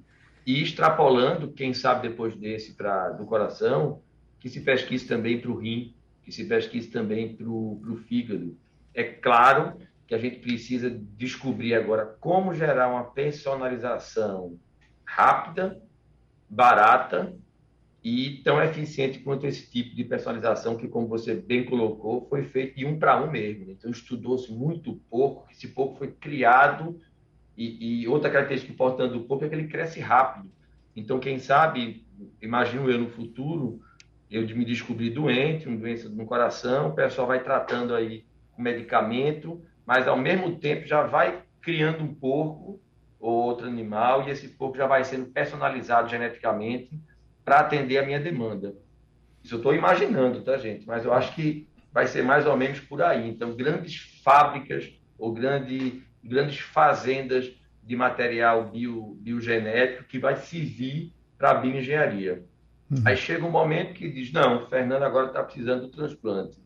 [0.48, 4.02] E extrapolando, quem sabe depois desse para do coração,
[4.40, 8.58] que se pesquise também para o rim, que se pesquise também para o fígado.
[8.96, 14.58] É claro que a gente precisa descobrir agora como gerar uma personalização
[15.08, 15.82] rápida,
[16.50, 17.34] barata
[18.04, 22.76] e tão eficiente quanto esse tipo de personalização que, como você bem colocou, foi feito
[22.76, 23.72] de um para um mesmo.
[23.72, 27.00] Então, estudou-se muito pouco, esse pouco foi criado
[27.58, 30.52] e, e, outra característica importante do pouco é que ele cresce rápido.
[30.96, 32.06] Então, quem sabe,
[32.41, 33.82] imagino eu no futuro,
[34.30, 39.62] eu me descobri doente, uma doença no coração, o pessoal vai tratando aí com medicamento,
[39.86, 42.80] mas ao mesmo tempo já vai criando um porco
[43.19, 46.91] ou outro animal e esse porco já vai sendo personalizado geneticamente
[47.43, 48.75] para atender a minha demanda.
[49.43, 50.86] Isso eu estou imaginando, tá, gente?
[50.86, 53.30] Mas eu acho que vai ser mais ou menos por aí.
[53.30, 57.51] Então, grandes fábricas ou grande, grandes fazendas
[57.82, 62.43] de material bio, biogenético que vai servir para a bioengenharia.
[62.91, 63.01] Uhum.
[63.06, 66.58] Aí chega um momento que diz, não, o Fernando agora está precisando do transplante.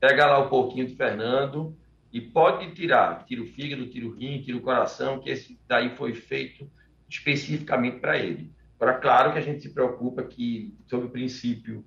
[0.00, 1.76] Pega lá um pouquinho do Fernando
[2.14, 3.24] e pode tirar.
[3.24, 6.70] Tira o fígado, tira o rim, tira o coração, que esse daí foi feito
[7.08, 8.52] especificamente para ele.
[8.78, 11.84] Agora, claro que a gente se preocupa que, sobre o princípio,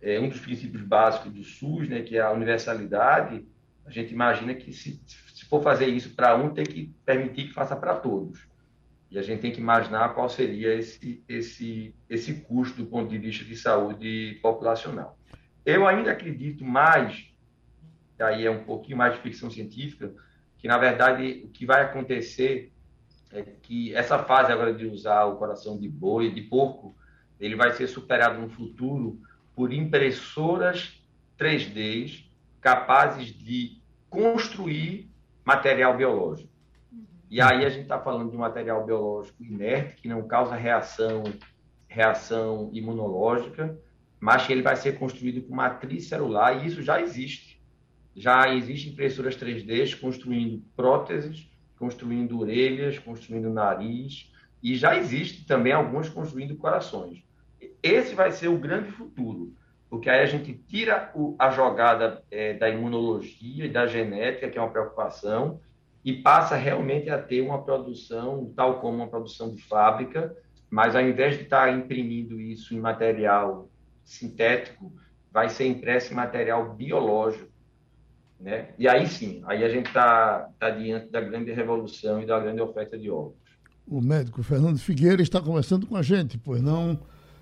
[0.00, 3.44] é, um dos princípios básicos do SUS, né, que é a universalidade,
[3.84, 7.52] a gente imagina que se, se for fazer isso para um, tem que permitir que
[7.52, 8.46] faça para todos.
[9.10, 13.18] E a gente tem que imaginar qual seria esse, esse, esse custo do ponto de
[13.18, 15.18] vista de saúde populacional.
[15.66, 17.33] Eu ainda acredito mais,
[18.18, 20.12] e aí é um pouquinho mais de ficção científica,
[20.58, 22.72] que na verdade o que vai acontecer
[23.32, 26.94] é que essa fase agora de usar o coração de boi, de porco,
[27.40, 29.20] ele vai ser superado no futuro
[29.54, 31.02] por impressoras
[31.38, 32.24] 3D
[32.60, 35.10] capazes de construir
[35.44, 36.54] material biológico.
[37.28, 41.24] E aí a gente está falando de um material biológico inerte, que não causa reação,
[41.88, 43.76] reação imunológica,
[44.20, 47.53] mas que ele vai ser construído com matriz celular, e isso já existe.
[48.16, 51.48] Já existem impressoras 3D construindo próteses,
[51.78, 57.22] construindo orelhas, construindo nariz, e já existe também alguns construindo corações.
[57.82, 59.52] Esse vai ser o grande futuro,
[59.90, 64.58] porque aí a gente tira o, a jogada é, da imunologia e da genética, que
[64.58, 65.60] é uma preocupação,
[66.04, 70.36] e passa realmente a ter uma produção, tal como uma produção de fábrica,
[70.70, 73.68] mas ao invés de estar imprimindo isso em material
[74.02, 74.92] sintético,
[75.32, 77.53] vai ser impresso em material biológico.
[78.44, 78.66] Né?
[78.78, 82.60] E aí sim, aí a gente está tá diante da grande revolução e da grande
[82.60, 83.32] oferta de ovos.
[83.88, 86.98] O médico Fernando Figueira está conversando com a gente, pois não,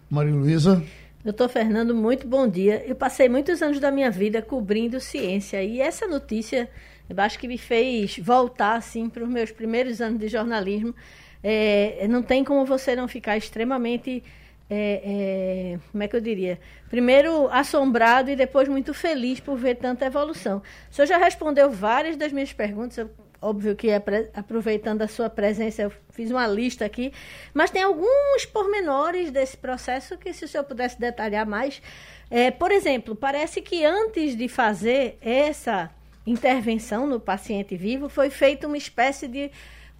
[0.09, 0.81] Maria Luísa?
[1.25, 2.85] Doutor Fernando, muito bom dia.
[2.87, 6.71] Eu passei muitos anos da minha vida cobrindo ciência e essa notícia
[7.11, 10.95] eu acho que me fez voltar assim para os meus primeiros anos de jornalismo.
[11.43, 14.23] É, não tem como você não ficar extremamente
[14.75, 16.59] é, é, como é que eu diria?
[16.89, 20.63] Primeiro assombrado e depois muito feliz por ver tanta evolução.
[20.91, 23.11] O senhor já respondeu várias das minhas perguntas, eu,
[23.43, 23.89] óbvio que
[24.35, 27.13] aproveitando a sua presença, eu fiz uma lista aqui,
[27.53, 31.83] mas tem alguns pormenores desse processo que, se o senhor pudesse detalhar mais.
[32.31, 35.91] É, por exemplo, parece que antes de fazer essa
[36.27, 39.51] intervenção no paciente vivo, foi feita uma espécie de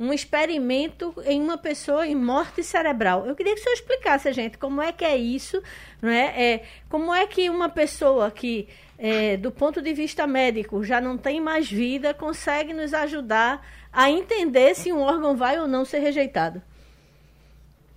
[0.03, 3.25] um experimento em uma pessoa em morte cerebral.
[3.25, 5.63] Eu queria que o senhor explicasse a gente como é que é isso,
[6.03, 6.55] não é?
[6.55, 11.17] é como é que uma pessoa que, é, do ponto de vista médico, já não
[11.17, 16.01] tem mais vida, consegue nos ajudar a entender se um órgão vai ou não ser
[16.01, 16.61] rejeitado?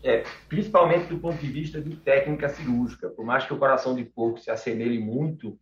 [0.04, 3.10] É, principalmente do ponto de vista de técnica cirúrgica.
[3.10, 5.58] Por mais que o coração de porco se assemelhe muito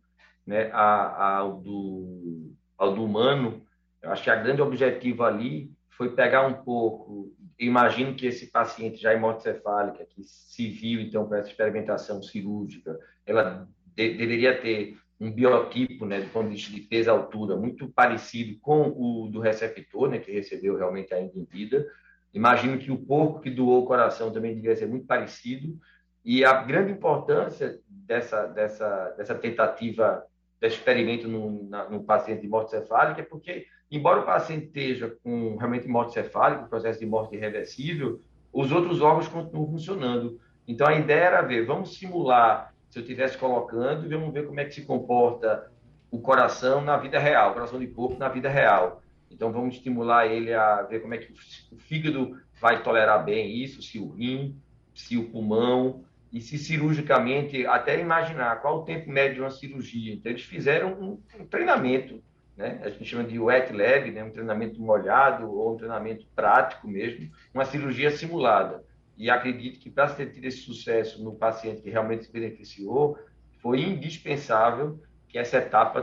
[0.46, 3.62] né, ao, do, ao do humano.
[4.02, 7.32] Eu acho que a grande objetivo ali foi pegar um pouco.
[7.58, 12.22] Imagino que esse paciente já em morte cefálica, que se viu então para essa experimentação
[12.22, 17.56] cirúrgica, ela de, deveria ter um biotipo, né, do ponto de vista de peso altura,
[17.56, 21.86] muito parecido com o do receptor, né, que recebeu realmente ainda em vida.
[22.32, 25.78] Imagino que o porco que doou o coração também deveria ser muito parecido.
[26.24, 30.24] E a grande importância dessa, dessa, dessa tentativa
[30.60, 35.16] desse experimento no, na, no paciente de morte cefálica, é porque, embora o paciente esteja
[35.22, 38.20] com realmente morte cefálica, processo de morte irreversível,
[38.52, 40.40] os outros órgãos continuam funcionando.
[40.66, 44.64] Então, a ideia era ver, vamos simular, se eu estivesse colocando, vamos ver como é
[44.64, 45.70] que se comporta
[46.10, 49.02] o coração na vida real, o coração de porco na vida real.
[49.30, 51.32] Então, vamos estimular ele a ver como é que
[51.72, 54.56] o fígado vai tolerar bem isso, se o rim,
[54.94, 60.14] se o pulmão, e se cirurgicamente, até imaginar qual o tempo médio de uma cirurgia.
[60.14, 62.22] Então, eles fizeram um, um treinamento,
[62.56, 62.80] né?
[62.82, 64.24] a gente chama de wet lab, né?
[64.24, 68.84] um treinamento molhado ou um treinamento prático mesmo, uma cirurgia simulada.
[69.16, 73.18] E acredito que para ter tido esse sucesso no paciente que realmente se beneficiou,
[73.60, 76.02] foi indispensável que essa etapa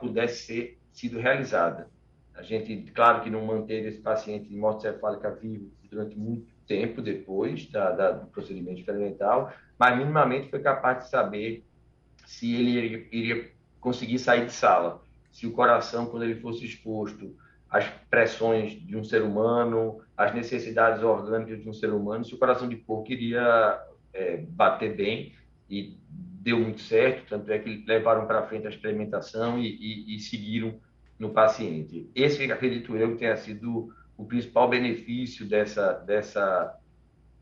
[0.00, 1.88] pudesse ser sido realizada.
[2.34, 7.02] A gente, claro que não manteve esse paciente de morte cefálica vivo durante muito tempo
[7.02, 11.64] depois da, da, do procedimento experimental, mas minimamente foi capaz de saber
[12.24, 15.01] se ele iria, iria conseguir sair de sala,
[15.32, 17.34] se o coração, quando ele fosse exposto
[17.68, 22.38] às pressões de um ser humano, às necessidades orgânicas de um ser humano, se o
[22.38, 25.32] coração de porco iria é, bater bem
[25.70, 25.96] e
[26.42, 30.78] deu muito certo, tanto é que levaram para frente a experimentação e, e, e, seguiram
[31.18, 32.10] no paciente.
[32.14, 36.78] Esse, acredito eu, tenha sido o principal benefício dessa, dessa,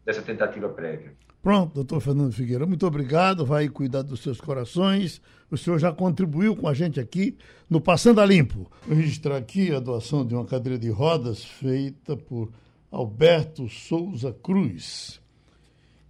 [0.04, 1.16] dessa tentativa prévia.
[1.42, 3.46] Pronto, doutor Fernando Figueira, muito obrigado.
[3.46, 5.22] Vai cuidar dos seus corações.
[5.50, 7.36] O senhor já contribuiu com a gente aqui
[7.68, 8.70] no Passando a Limpo.
[8.86, 12.52] Vou registrar aqui a doação de uma cadeira de rodas feita por
[12.90, 15.18] Alberto Souza Cruz.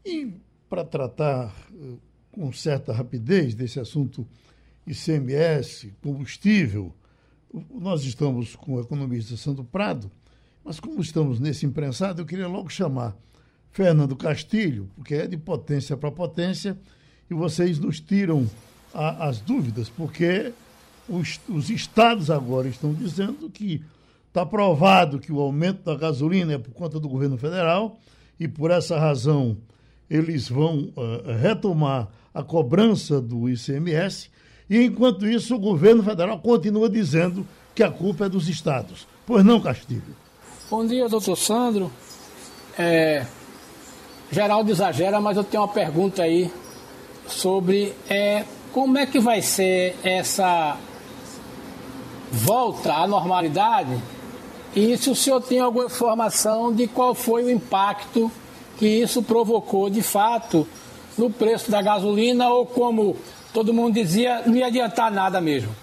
[0.05, 0.33] E
[0.69, 1.95] para tratar eh,
[2.33, 4.27] com certa rapidez desse assunto
[4.85, 6.93] ICMS, combustível,
[7.73, 10.11] nós estamos com o economista Sandro Prado,
[10.65, 13.17] mas como estamos nesse imprensado, eu queria logo chamar
[13.73, 16.77] Fernando Castilho, porque é de potência para potência,
[17.31, 18.49] e vocês nos tiram
[18.93, 20.53] a, as dúvidas, porque
[21.09, 23.83] os, os estados agora estão dizendo que
[24.29, 27.99] está provado que o aumento da gasolina é por conta do governo federal,
[28.39, 29.57] e por essa razão
[30.09, 34.31] eles vão uh, retomar a cobrança do ICMS,
[34.69, 39.07] e enquanto isso o governo federal continua dizendo que a culpa é dos estados.
[39.27, 40.17] Pois não, Castilho?
[40.71, 41.91] Bom dia, doutor Sandro.
[42.79, 43.27] É,
[44.31, 46.51] Geraldo exagera, mas eu tenho uma pergunta aí
[47.27, 50.77] sobre é, como é que vai ser essa
[52.31, 54.01] volta à normalidade
[54.75, 58.31] e se o senhor tem alguma informação de qual foi o impacto
[58.79, 60.67] que isso provocou de fato
[61.19, 63.17] no preço da gasolina ou como
[63.53, 65.75] todo mundo dizia, não ia adiantar nada mesmo.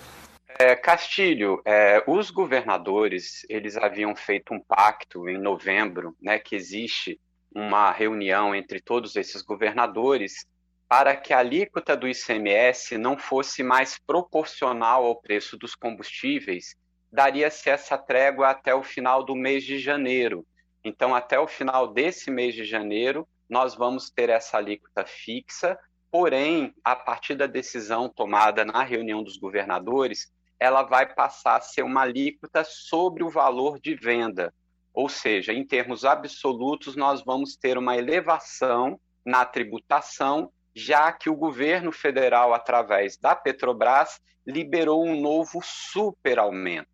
[0.58, 7.20] É, Castilho, é, os governadores eles haviam feito um pacto em novembro, né, que existe
[7.58, 10.46] uma reunião entre todos esses governadores
[10.88, 16.76] para que a alíquota do ICMS não fosse mais proporcional ao preço dos combustíveis,
[17.12, 20.46] daria-se essa trégua até o final do mês de janeiro.
[20.84, 25.80] Então, até o final desse mês de janeiro, nós vamos ter essa alíquota fixa,
[26.12, 31.82] porém, a partir da decisão tomada na reunião dos governadores, ela vai passar a ser
[31.82, 34.54] uma alíquota sobre o valor de venda.
[34.98, 41.36] Ou seja, em termos absolutos, nós vamos ter uma elevação na tributação, já que o
[41.36, 46.90] governo federal, através da Petrobras, liberou um novo superaumento.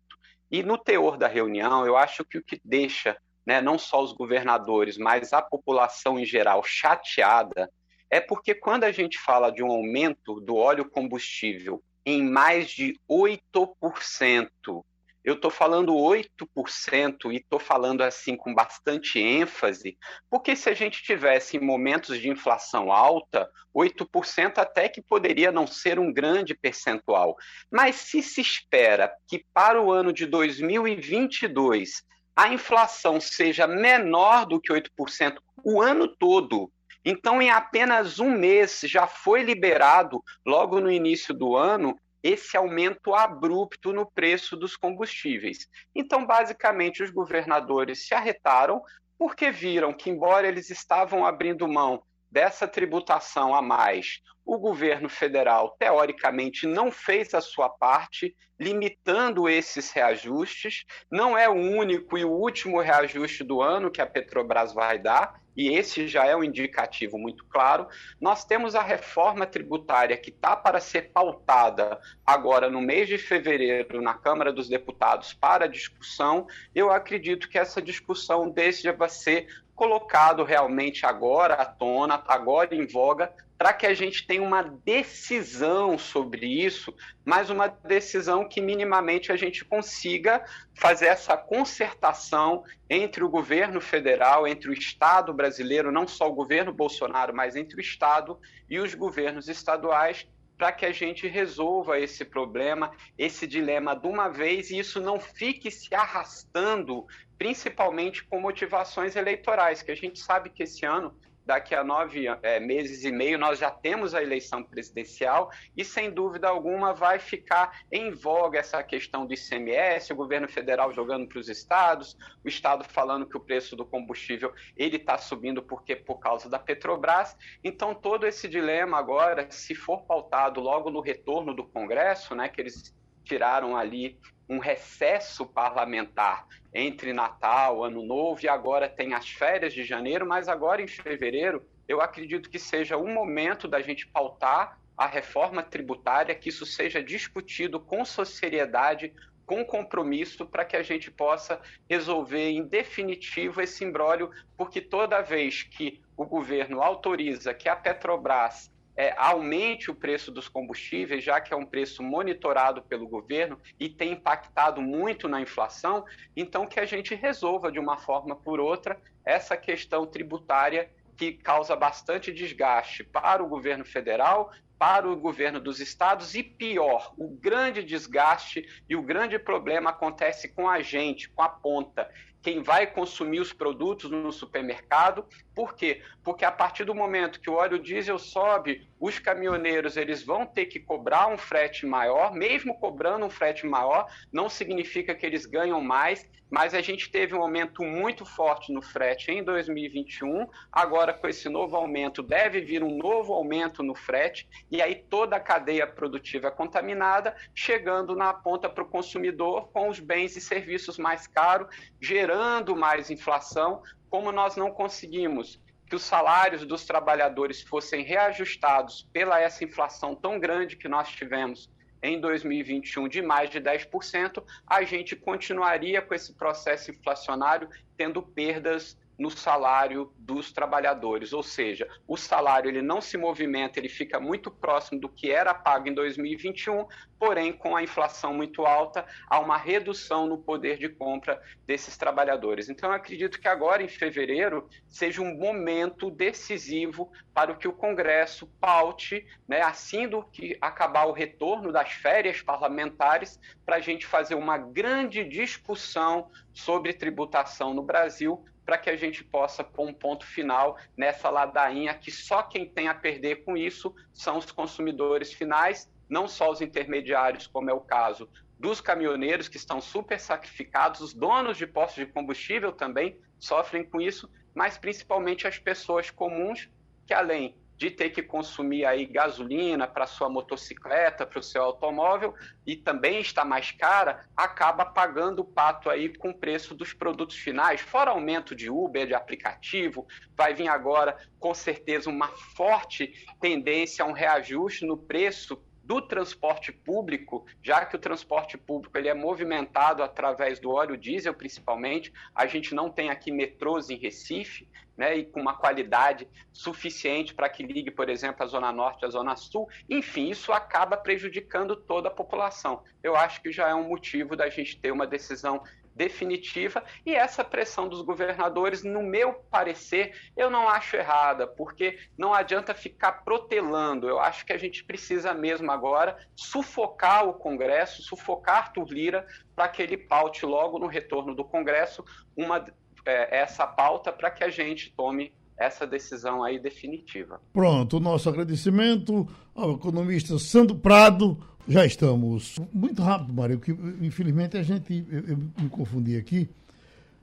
[0.50, 4.12] E no teor da reunião, eu acho que o que deixa né, não só os
[4.12, 7.72] governadores, mas a população em geral chateada,
[8.10, 13.00] é porque quando a gente fala de um aumento do óleo combustível em mais de
[13.08, 14.84] 8%,
[15.24, 19.96] eu estou falando 8% e estou falando assim com bastante ênfase,
[20.28, 25.98] porque se a gente tivesse momentos de inflação alta, 8% até que poderia não ser
[25.98, 27.36] um grande percentual.
[27.70, 32.04] Mas se se espera que para o ano de 2022
[32.36, 36.70] a inflação seja menor do que 8% o ano todo,
[37.04, 43.14] então em apenas um mês já foi liberado, logo no início do ano, esse aumento
[43.14, 45.68] abrupto no preço dos combustíveis.
[45.94, 48.82] Então, basicamente, os governadores se arretaram
[49.18, 55.76] porque viram que, embora eles estavam abrindo mão dessa tributação a mais, o governo federal,
[55.78, 60.84] teoricamente, não fez a sua parte, limitando esses reajustes.
[61.10, 65.40] Não é o único e o último reajuste do ano que a Petrobras vai dar,
[65.56, 67.86] e esse já é um indicativo muito claro.
[68.20, 74.02] Nós temos a reforma tributária que está para ser pautada agora no mês de fevereiro
[74.02, 76.46] na Câmara dos Deputados para discussão.
[76.74, 83.32] Eu acredito que essa discussão deva ser colocado realmente agora à tona, agora em voga,
[83.64, 89.36] para que a gente tenha uma decisão sobre isso, mas uma decisão que minimamente a
[89.36, 96.28] gente consiga fazer essa concertação entre o governo federal, entre o Estado brasileiro, não só
[96.28, 101.26] o governo Bolsonaro, mas entre o Estado e os governos estaduais, para que a gente
[101.26, 107.06] resolva esse problema, esse dilema de uma vez e isso não fique se arrastando,
[107.38, 112.58] principalmente com motivações eleitorais, que a gente sabe que esse ano daqui a nove é,
[112.58, 117.80] meses e meio nós já temos a eleição presidencial e sem dúvida alguma vai ficar
[117.90, 122.84] em voga essa questão do ICMS, o governo federal jogando para os estados, o estado
[122.84, 127.36] falando que o preço do combustível ele está subindo porque por causa da Petrobras.
[127.62, 132.60] Então todo esse dilema agora, se for pautado logo no retorno do Congresso, né, que
[132.60, 134.18] eles tiraram ali
[134.48, 140.48] um recesso parlamentar entre Natal, Ano Novo e agora tem as férias de janeiro, mas
[140.48, 146.34] agora em fevereiro eu acredito que seja o momento da gente pautar a reforma tributária,
[146.34, 149.12] que isso seja discutido com seriedade,
[149.44, 155.62] com compromisso, para que a gente possa resolver em definitivo esse imbróglio, porque toda vez
[155.62, 161.52] que o governo autoriza que a Petrobras é, aumente o preço dos combustíveis, já que
[161.52, 166.04] é um preço monitorado pelo governo e tem impactado muito na inflação,
[166.36, 171.76] então que a gente resolva de uma forma por outra essa questão tributária que causa
[171.76, 174.50] bastante desgaste para o governo federal,
[174.84, 180.46] para o governo dos estados e pior, o grande desgaste e o grande problema acontece
[180.46, 182.06] com a gente, com a ponta,
[182.42, 185.24] quem vai consumir os produtos no supermercado.
[185.54, 186.02] Por quê?
[186.22, 190.66] Porque a partir do momento que o óleo diesel sobe, os caminhoneiros eles vão ter
[190.66, 195.80] que cobrar um frete maior, mesmo cobrando um frete maior, não significa que eles ganham
[195.80, 200.46] mais, mas a gente teve um aumento muito forte no frete em 2021.
[200.70, 205.36] Agora, com esse novo aumento, deve vir um novo aumento no frete, e aí toda
[205.36, 210.40] a cadeia produtiva é contaminada, chegando na ponta para o consumidor com os bens e
[210.40, 211.68] serviços mais caros,
[212.00, 213.80] gerando mais inflação.
[214.10, 220.40] Como nós não conseguimos que os salários dos trabalhadores fossem reajustados pela essa inflação tão
[220.40, 221.70] grande que nós tivemos
[222.02, 228.98] em 2021 de mais de 10%, a gente continuaria com esse processo inflacionário tendo perdas
[229.18, 234.50] no salário dos trabalhadores, ou seja, o salário ele não se movimenta, ele fica muito
[234.50, 236.86] próximo do que era pago em 2021,
[237.18, 242.68] porém com a inflação muito alta, há uma redução no poder de compra desses trabalhadores.
[242.68, 248.46] Então eu acredito que agora em fevereiro seja um momento decisivo para que o Congresso
[248.60, 254.34] paute, né, assim do que acabar o retorno das férias parlamentares, para a gente fazer
[254.34, 260.24] uma grande discussão sobre tributação no Brasil para que a gente possa pôr um ponto
[260.24, 265.90] final nessa ladainha que só quem tem a perder com isso são os consumidores finais,
[266.08, 268.28] não só os intermediários, como é o caso
[268.58, 274.00] dos caminhoneiros que estão super sacrificados, os donos de postos de combustível também sofrem com
[274.00, 276.70] isso, mas principalmente as pessoas comuns
[277.06, 282.34] que além de ter que consumir aí gasolina para sua motocicleta, para o seu automóvel
[282.66, 287.36] e também está mais cara, acaba pagando o pato aí com o preço dos produtos
[287.36, 290.06] finais, fora aumento de Uber, de aplicativo,
[290.36, 296.72] vai vir agora com certeza uma forte tendência a um reajuste no preço do transporte
[296.72, 302.46] público, já que o transporte público ele é movimentado através do óleo diesel, principalmente, a
[302.46, 304.66] gente não tem aqui metrôs em Recife,
[304.96, 309.08] né, e com uma qualidade suficiente para que ligue, por exemplo, a Zona Norte a
[309.08, 309.68] Zona Sul.
[309.90, 312.82] Enfim, isso acaba prejudicando toda a população.
[313.02, 315.62] Eu acho que já é um motivo da gente ter uma decisão
[315.94, 322.34] definitiva e essa pressão dos governadores, no meu parecer, eu não acho errada, porque não
[322.34, 324.08] adianta ficar protelando.
[324.08, 329.68] Eu acho que a gente precisa mesmo agora sufocar o Congresso, sufocar Arthur Lira para
[329.68, 332.04] que ele paute logo no retorno do Congresso
[332.36, 332.64] uma,
[333.06, 337.40] é, essa pauta para que a gente tome essa decisão aí definitiva.
[337.52, 341.38] Pronto, nosso agradecimento ao economista Sandro Prado.
[341.66, 343.70] Já estamos muito rápido, Mário, que
[344.02, 346.48] infelizmente a gente, eu, eu me confundi aqui,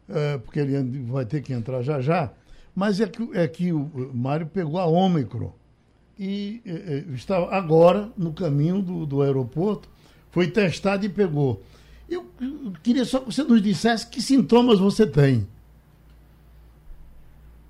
[0.10, 2.32] é, porque ele vai ter que entrar já já,
[2.76, 5.54] mas é que, é que o Mário pegou a Ômicron
[6.18, 9.88] e é, é, está agora no caminho do, do aeroporto,
[10.32, 11.62] foi testado e pegou.
[12.10, 15.48] Eu, eu queria só que você nos dissesse que sintomas você tem.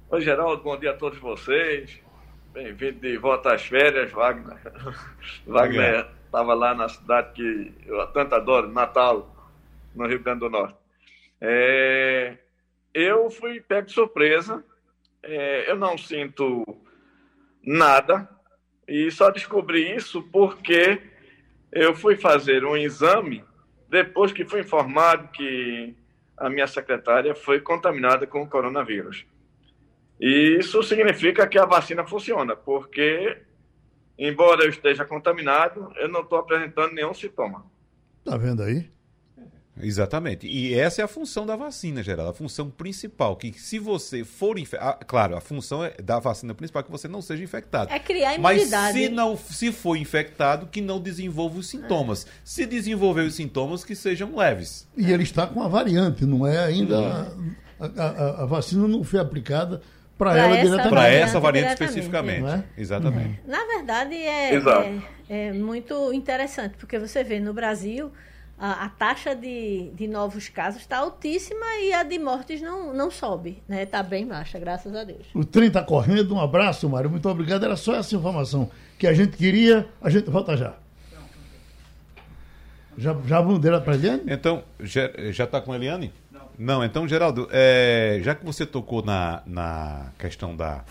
[0.10, 2.00] Oi, Geraldo, bom dia a todos vocês.
[2.54, 4.58] Bem-vindo de volta às férias, Wagner.
[5.46, 9.52] Wagner estava lá na cidade que eu tanto adoro, Natal,
[9.94, 10.78] no Rio Grande do Norte.
[11.42, 12.38] É,
[12.94, 14.64] eu fui pego de surpresa,
[15.22, 16.64] é, eu não sinto
[17.62, 18.30] nada,
[18.88, 21.02] e só descobri isso porque
[21.70, 23.44] eu fui fazer um exame
[23.90, 25.94] depois que fui informado que
[26.38, 29.26] a minha secretária foi contaminada com o coronavírus.
[30.18, 33.38] E isso significa que a vacina funciona, porque,
[34.18, 37.66] embora eu esteja contaminado, eu não estou apresentando nenhum sintoma.
[38.24, 38.90] Tá vendo aí?
[39.80, 40.48] Exatamente.
[40.48, 42.30] E essa é a função da vacina, geral.
[42.30, 44.98] A função principal, que se você for infectado.
[45.00, 47.92] Ah, claro, a função é da vacina principal é que você não seja infectado.
[47.92, 48.72] É criar imunidade.
[48.72, 52.26] Mas se, não, se for infectado, que não desenvolva os sintomas.
[52.26, 52.30] É.
[52.44, 54.88] Se desenvolver os sintomas, que sejam leves.
[54.96, 57.34] E ele está com a variante, não é ainda.
[57.80, 59.82] A, a, a vacina não foi aplicada
[60.22, 60.90] para ela diretamente.
[60.90, 62.46] Para essa variante especificamente.
[62.46, 62.64] É?
[62.78, 63.42] Exatamente.
[63.44, 63.50] É.
[63.50, 68.12] Na verdade, é, é, é, muito interessante, porque você vê no Brasil.
[68.64, 73.10] A, a taxa de, de novos casos está altíssima e a de mortes não, não
[73.10, 73.82] sobe, né?
[73.82, 75.26] Está bem baixa, graças a Deus.
[75.34, 76.36] O trem está correndo.
[76.36, 77.10] Um abraço, Mário.
[77.10, 77.66] Muito obrigado.
[77.66, 78.70] Era só essa informação
[79.00, 79.88] que a gente queria.
[80.00, 80.76] A gente volta já.
[82.96, 84.22] Já, já vamos para a Eliane?
[84.28, 86.14] Então, já está com a Eliane?
[86.62, 90.84] Não, então, Geraldo, é, já que você tocou na, na questão da,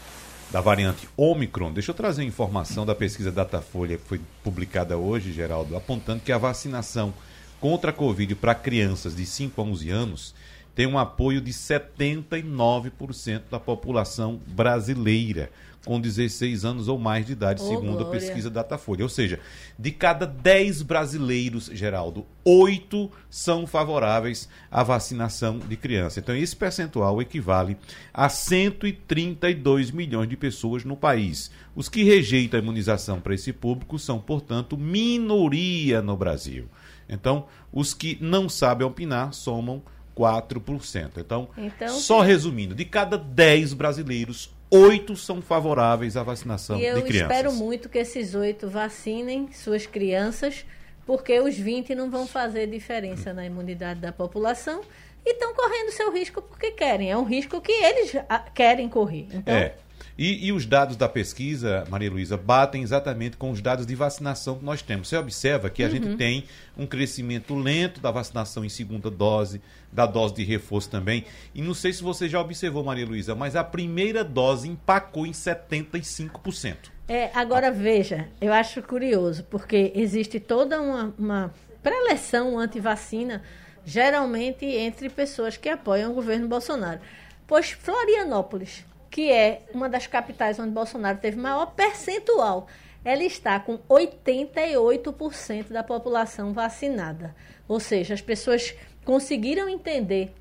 [0.51, 1.73] da variante Omicron.
[1.73, 6.39] Deixa eu trazer informação da pesquisa Datafolha que foi publicada hoje, Geraldo, apontando que a
[6.39, 7.15] vacinação
[7.61, 10.35] contra a Covid para crianças de 5 a 11 anos
[10.75, 15.53] tem um apoio de 79% da população brasileira
[15.85, 18.21] com 16 anos ou mais de idade, Oh, segundo a glória.
[18.21, 19.03] pesquisa Datafolha.
[19.03, 19.41] Ou seja,
[19.79, 26.21] de cada 10 brasileiros, Geraldo, 8 são favoráveis à vacinação de criança.
[26.21, 27.79] Então, esse percentual equivale
[28.13, 31.51] a 132 milhões de pessoas no país.
[31.75, 36.69] Os que rejeitam a imunização para esse público são, portanto, minoria no Brasil.
[37.09, 39.83] Então, os que não sabem opinar somam
[40.15, 41.13] 4%.
[41.19, 46.97] Então, Então, só resumindo, de cada 10 brasileiros, 8 são favoráveis à vacinação E eu
[46.97, 47.31] de crianças.
[47.37, 50.65] espero muito que esses oito vacinem suas crianças,
[51.05, 54.81] porque os 20 não vão fazer diferença na imunidade da população
[55.27, 57.11] e estão correndo seu risco porque querem.
[57.11, 59.27] É um risco que eles ah, querem correr.
[59.33, 59.75] Então, É.
[60.23, 64.59] E, e os dados da pesquisa, Maria Luísa, batem exatamente com os dados de vacinação
[64.59, 65.09] que nós temos.
[65.09, 65.93] Você observa que a Uhum.
[65.93, 66.45] gente tem
[66.77, 71.25] um crescimento lento da vacinação em segunda dose, da dose de reforço também.
[71.55, 75.33] E não sei se você já observou, Maria Luísa, mas a primeira dose empacou em
[75.33, 76.91] 75%.
[77.09, 83.43] É, agora veja, eu acho curioso, porque existe toda uma, uma preleção anti-vacina,
[83.87, 87.01] geralmente entre pessoas que apoiam o governo Bolsonaro.
[87.47, 92.69] Pois Florianópolis, que é uma das capitais onde Bolsonaro teve maior percentual,
[93.05, 97.35] ela está com 88% da população vacinada.
[97.67, 100.33] Ou seja, as pessoas conseguiram entender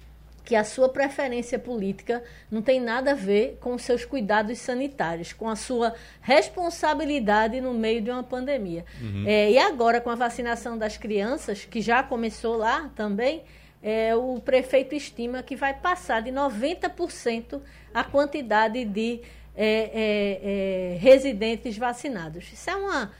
[0.43, 5.31] que a sua preferência política não tem nada a ver com os seus cuidados sanitários,
[5.31, 8.83] com a sua responsabilidade no meio de uma pandemia.
[9.27, 13.43] É, e agora, com a vacinação das crianças, que já começou lá também,
[13.81, 17.61] é, o prefeito estima que vai passar de 90%
[17.93, 19.21] a quantidade de
[19.55, 22.45] é, é, é, residentes vacinados.
[22.53, 23.11] Isso é, uma,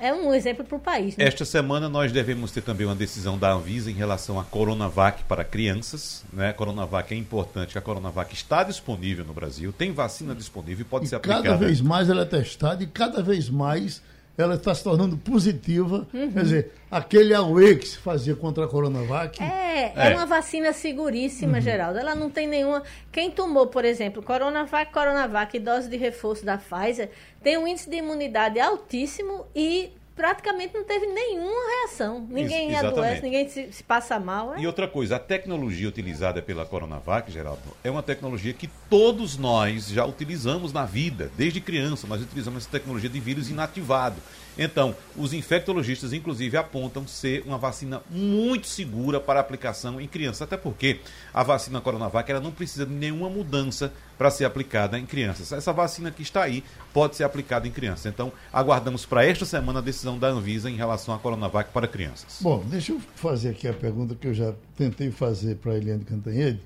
[0.00, 1.16] é um exemplo para o país.
[1.16, 1.24] Né?
[1.24, 5.44] Esta semana nós devemos ter também uma decisão da Anvisa em relação à Coronavac para
[5.44, 6.24] crianças.
[6.32, 6.50] Né?
[6.50, 11.04] A Coronavac é importante, a Coronavac está disponível no Brasil, tem vacina disponível e pode
[11.04, 11.42] E ser aplicada.
[11.42, 14.02] cada vez mais ela é testada e cada vez mais
[14.36, 16.06] ela está se tornando positiva.
[16.12, 16.32] Uhum.
[16.32, 20.14] Quer dizer, aquele AUE que se fazia contra a Coronavac, É, é, É.
[20.14, 21.98] uma vacina seguríssima, Geraldo.
[21.98, 22.82] Ela não tem nenhuma.
[23.12, 27.10] Quem tomou, por exemplo, Coronavac, Coronavac e dose de reforço da Pfizer,
[27.42, 31.50] tem um índice de imunidade altíssimo e praticamente não teve nenhuma
[31.80, 32.26] reação.
[32.28, 32.98] Ninguém Ex- exatamente.
[32.98, 34.54] adoece, ninguém se, se passa mal.
[34.54, 34.60] é?
[34.60, 39.88] E outra coisa, a tecnologia utilizada pela Coronavac, Geraldo, é uma tecnologia que todos nós
[39.88, 41.30] já utilizamos na vida.
[41.36, 44.16] Desde criança, nós utilizamos essa tecnologia de vírus inativado.
[44.56, 50.42] Então, os infectologistas, inclusive, apontam ser uma vacina muito segura para aplicação em crianças.
[50.42, 51.00] Até porque
[51.32, 55.50] a vacina Coronavac ela não precisa de nenhuma mudança para ser aplicada em crianças.
[55.50, 58.06] Essa vacina que está aí pode ser aplicada em crianças.
[58.06, 62.38] Então, aguardamos para esta semana a decisão da Anvisa em relação à Coronavac para crianças.
[62.40, 66.04] Bom, deixa eu fazer aqui a pergunta que eu já tentei fazer para a Eliane
[66.04, 66.60] Cantanhede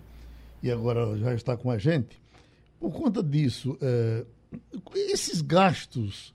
[0.63, 2.21] e agora já está com a gente.
[2.79, 4.25] Por conta disso, é,
[4.95, 6.33] esses gastos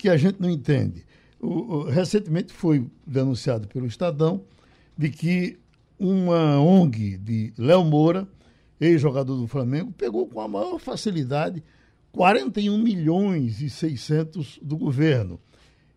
[0.00, 1.04] que a gente não entende.
[1.40, 4.42] O- o- recentemente foi denunciado pelo Estadão
[4.96, 5.58] de que
[5.98, 8.26] uma ONG de Léo Moura,
[8.80, 11.62] ex-jogador do Flamengo, pegou com a maior facilidade
[12.12, 15.38] 41 milhões e 600 do governo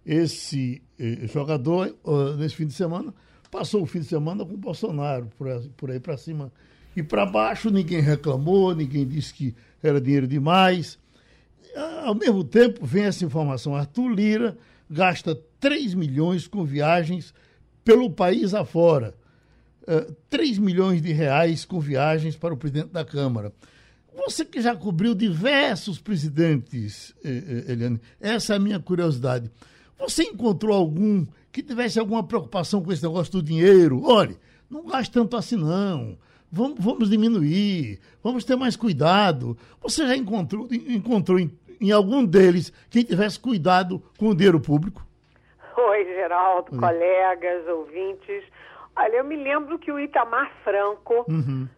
[0.06, 3.14] esse eh, jogador, ah, nesse fim de semana,
[3.49, 5.47] passou o fim de semana com o Bolsonaro, por,
[5.78, 6.51] por aí para cima
[6.95, 10.99] e para baixo, ninguém reclamou, ninguém disse que era dinheiro demais.
[12.03, 14.57] Ao mesmo tempo, vem essa informação: Arthur Lira
[14.89, 17.34] gasta 3 milhões com viagens
[17.84, 19.15] pelo país afora.
[19.88, 23.51] Eh, 3 milhões de reais com viagens para o presidente da Câmara.
[24.15, 29.51] Você que já cobriu diversos presidentes, eh, eh, Eliane, essa é a minha curiosidade.
[29.99, 34.03] Você encontrou algum que tivesse alguma preocupação com esse negócio do dinheiro?
[34.03, 34.38] Olhe,
[34.69, 36.17] não gaste tanto assim não.
[36.51, 39.57] Vamos, vamos diminuir, vamos ter mais cuidado.
[39.82, 45.01] Você já encontrou, encontrou em, em algum deles quem tivesse cuidado com o dinheiro público?
[45.76, 48.43] Oi, Geraldo, colegas, ouvintes.
[48.95, 51.26] Olha, eu me lembro que o Itamar Franco,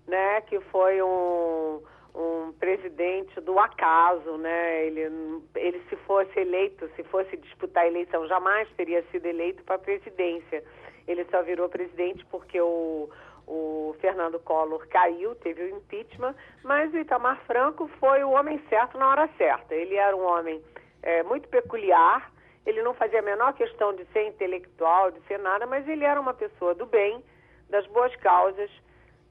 [0.06, 1.82] né, que foi um,
[2.14, 8.28] um presidente do acaso, né, ele, ele se fosse eleito, se fosse disputar a eleição,
[8.28, 10.64] jamais teria sido eleito para a presidência.
[11.08, 13.10] Ele só virou presidente porque o,
[13.48, 18.98] o Fernando Collor caiu, teve o impeachment, mas o Itamar Franco foi o homem certo
[18.98, 19.76] na hora certa.
[19.76, 20.62] Ele era um homem
[21.04, 22.32] eh, muito peculiar,
[22.66, 26.20] ele não fazia a menor questão de ser intelectual, de ser nada, mas ele era
[26.20, 27.24] uma pessoa do bem,
[27.70, 28.72] das boas causas,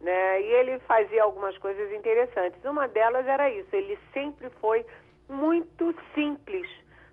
[0.00, 0.40] né?
[0.42, 2.64] E ele fazia algumas coisas interessantes.
[2.64, 4.86] Uma delas era isso, ele sempre foi
[5.28, 6.68] muito simples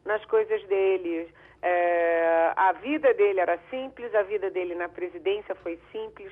[0.06, 1.34] nas coisas dele.
[1.64, 6.32] É, a vida dele era simples, a vida dele na presidência foi simples,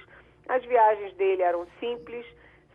[0.49, 2.25] as viagens dele eram simples,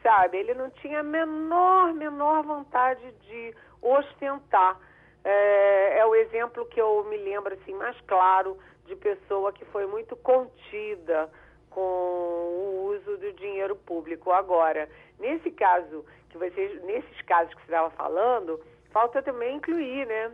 [0.02, 0.38] sabe?
[0.38, 4.80] Ele não tinha a menor, menor vontade de ostentar.
[5.24, 8.56] É, é o exemplo que eu me lembro assim mais claro
[8.86, 11.28] de pessoa que foi muito contida
[11.68, 14.30] com o uso do dinheiro público.
[14.30, 18.60] Agora, nesse caso que vocês, nesses casos que você estava falando,
[18.92, 20.30] falta também incluir, né,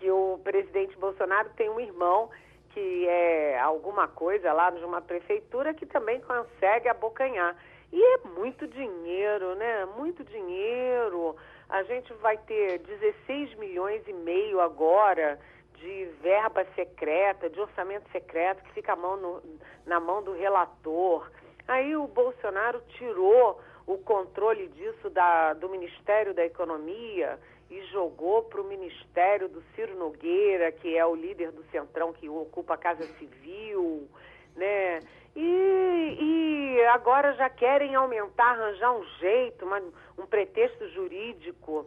[0.00, 2.30] que o presidente Bolsonaro tem um irmão
[2.78, 7.56] que é alguma coisa lá de uma prefeitura que também consegue abocanhar.
[7.92, 9.84] E é muito dinheiro, né?
[9.96, 11.34] Muito dinheiro.
[11.68, 15.40] A gente vai ter 16 milhões e meio agora
[15.74, 19.42] de verba secreta, de orçamento secreto, que fica mão no,
[19.84, 21.28] na mão do relator.
[21.66, 27.38] Aí o Bolsonaro tirou o controle disso da, do Ministério da Economia
[27.70, 32.28] e jogou para o Ministério do Ciro Nogueira, que é o líder do Centrão que
[32.28, 34.08] ocupa a Casa Civil,
[34.56, 35.00] né?
[35.36, 39.80] E, e agora já querem aumentar, arranjar um jeito, uma,
[40.18, 41.86] um pretexto jurídico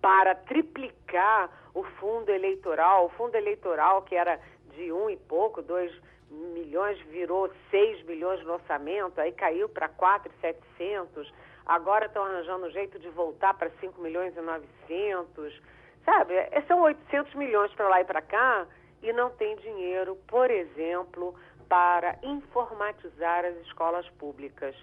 [0.00, 3.06] para triplicar o fundo eleitoral.
[3.06, 4.40] O fundo eleitoral, que era
[4.74, 5.92] de um e pouco, dois
[6.30, 11.32] milhões, virou seis milhões no orçamento, aí caiu para quatro e setecentos.
[11.68, 15.60] Agora estão arranjando um jeito de voltar para 5 milhões e 900.
[16.02, 18.66] Sabe, é, são 800 milhões para lá e para cá
[19.02, 21.34] e não tem dinheiro, por exemplo,
[21.68, 24.74] para informatizar as escolas públicas.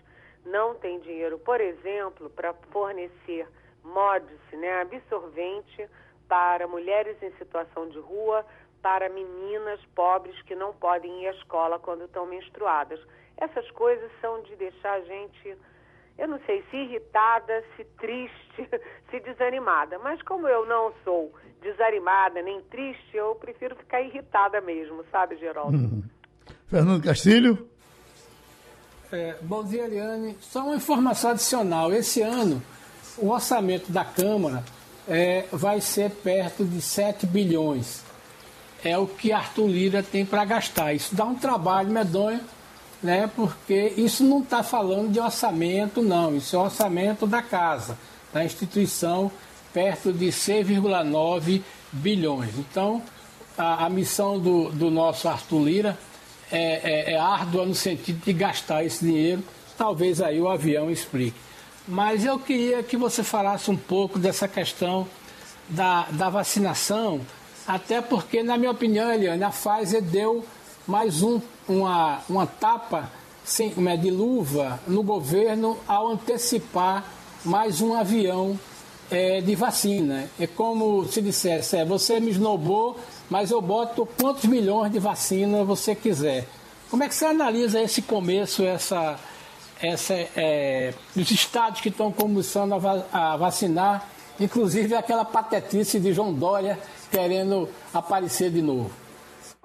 [0.46, 3.48] Não tem dinheiro, por exemplo, para fornecer
[3.84, 5.90] MODS, né, absorvente
[6.28, 8.46] para mulheres em situação de rua,
[8.82, 13.00] para meninas pobres que não podem ir à escola quando estão menstruadas.
[13.38, 15.58] Essas coisas são de deixar a gente,
[16.18, 18.70] eu não sei, se irritada, se triste,
[19.12, 20.00] se desanimada.
[20.00, 25.78] Mas como eu não sou desanimada nem triste, eu prefiro ficar irritada mesmo, sabe, Geraldo?
[25.78, 26.04] Uhum.
[26.68, 27.68] Fernando Castilho.
[29.12, 30.38] É, bom dia, Eliane.
[30.42, 31.92] Só uma informação adicional.
[31.94, 32.62] Esse ano,
[33.18, 34.64] o orçamento da Câmara
[35.08, 38.04] é, vai ser perto de 7 bilhões.
[38.84, 40.94] É o que Arthur Lira tem para gastar.
[40.94, 42.42] Isso dá um trabalho medonho,
[43.06, 43.30] né?
[43.36, 46.36] porque isso não está falando de orçamento, não.
[46.36, 47.98] Isso é orçamento da casa,
[48.34, 49.32] da instituição,
[49.72, 52.58] perto de 6,9 bilhões.
[52.58, 53.02] Então,
[53.58, 55.98] a, a missão do, do nosso Arthur Lira
[56.52, 59.44] é, é, é árdua no sentido de gastar esse dinheiro.
[59.78, 61.38] Talvez aí o avião explique.
[61.88, 65.08] Mas eu queria que você falasse um pouco dessa questão
[65.70, 67.22] da, da vacinação,
[67.68, 70.46] até porque, na minha opinião, Eliane, a Pfizer deu
[70.88, 73.12] mais um, uma, uma tapa
[73.44, 77.06] sem, é, de luva no governo ao antecipar
[77.44, 78.60] mais um avião
[79.10, 80.30] é, de vacina.
[80.40, 83.00] É como se dissesse, é, você me esnobou,
[83.30, 86.48] mas eu boto quantos milhões de vacina você quiser.
[86.90, 89.20] Como é que você analisa esse começo, essa,
[89.82, 94.10] essa, é, os estados que estão começando a, va a, vacinar,
[94.40, 96.80] inclusive aquela patetice de João Dória
[97.12, 99.05] querendo aparecer de novo?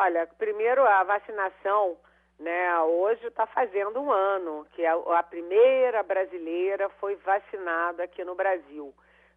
[0.03, 1.95] Olha, primeiro a vacinação,
[2.39, 8.35] né, hoje está fazendo um ano que a, a primeira brasileira foi vacinada aqui no
[8.35, 8.95] Brasil.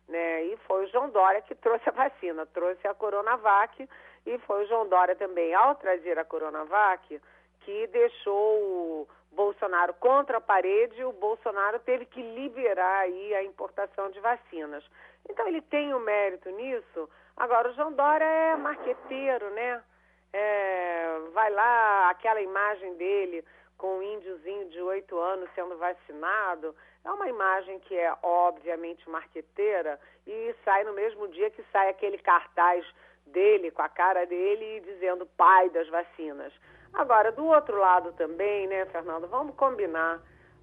[0.08, 0.46] Né?
[0.46, 3.90] E foi o João Dória que trouxe a vacina, trouxe a Coronavac
[4.26, 7.22] e foi o João Dória também, ao trazer a Coronavac,
[7.60, 14.10] que deixou o Bolsonaro contra a parede, o Bolsonaro teve que liberar aí a importação
[14.12, 14.82] de vacinas.
[15.30, 17.10] Então ele tem o um mérito nisso.
[17.36, 19.84] Agora o João Dória é marqueteiro, né?
[20.34, 23.46] É, vai lá, aquela imagem dele
[23.78, 30.00] com um índiozinho de oito anos sendo vacinado, é uma imagem que é obviamente marqueteira
[30.26, 32.86] e sai no mesmo dia que sai aquele cartaz
[33.28, 36.54] dele, com a cara dele, dizendo pai das vacinas.
[36.94, 40.22] Agora, do outro lado também, né, Fernando, vamos combinar.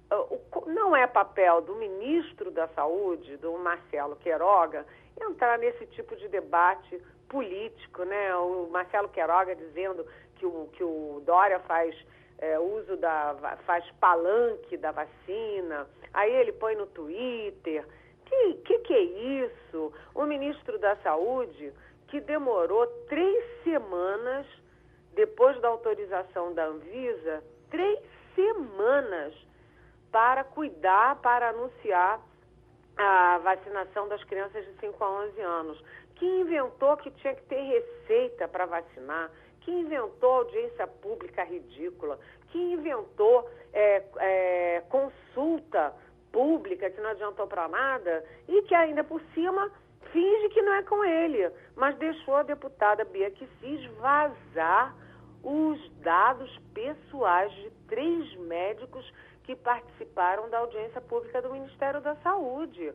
[0.09, 0.25] Ah,
[0.65, 4.85] não é papel do ministro da Saúde, do Marcelo Queiroga,
[5.19, 8.35] entrar nesse tipo de debate político, né?
[8.35, 10.05] O Marcelo Queiroga dizendo
[10.35, 11.95] que o, que o Dória faz
[12.37, 13.35] é, uso da
[13.65, 17.85] faz palanque da vacina, aí ele põe no Twitter.
[18.25, 19.93] Que, que que é isso?
[20.15, 21.73] O ministro da Saúde
[22.07, 24.45] que demorou três semanas
[25.13, 27.99] depois da autorização da Anvisa, três
[28.35, 29.33] semanas
[30.11, 32.19] para cuidar, para anunciar
[33.01, 35.83] a vacinação das crianças de 5 a 11 anos.
[36.15, 39.31] Que inventou que tinha que ter receita para vacinar,
[39.61, 45.93] que inventou audiência pública ridícula, que inventou é, é, consulta
[46.31, 49.71] pública que não adiantou para nada e que ainda por cima
[50.11, 54.95] finge que não é com ele, mas deixou a deputada Bia Kicis vazar
[55.43, 59.11] os dados pessoais de três médicos
[59.51, 62.93] que participaram da audiência pública do Ministério da Saúde.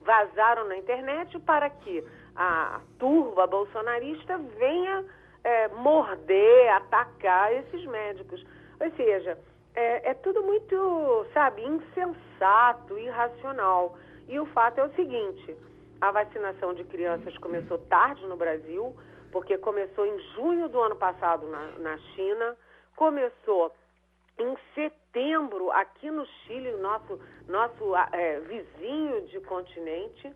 [0.00, 2.02] Vazaram na internet para que
[2.34, 5.04] a turba bolsonarista venha
[5.44, 8.42] é, morder, atacar esses médicos.
[8.80, 9.38] Ou seja,
[9.74, 13.98] é, é tudo muito, sabe, insensato, irracional.
[14.28, 15.56] E o fato é o seguinte:
[16.00, 18.96] a vacinação de crianças começou tarde no Brasil,
[19.30, 22.56] porque começou em junho do ano passado na, na China,
[22.96, 23.74] começou
[24.38, 30.32] em setembro aqui no Chile, nosso, nosso é, vizinho de continente,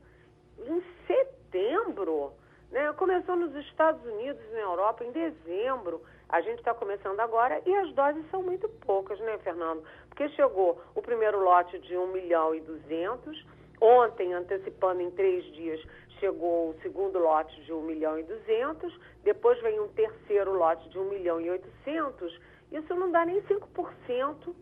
[0.58, 2.32] em setembro.
[2.70, 2.92] Né?
[2.94, 6.02] Começou nos Estados Unidos na Europa em dezembro.
[6.28, 9.84] A gente está começando agora e as doses são muito poucas, né, Fernando?
[10.08, 13.46] Porque chegou o primeiro lote de 1 milhão e 200,
[13.80, 15.82] ontem, antecipando em três dias,
[16.18, 20.98] chegou o segundo lote de 1 milhão e 200, depois vem um terceiro lote de
[20.98, 22.40] 1 milhão e 800,
[22.72, 24.54] isso não dá nem 5%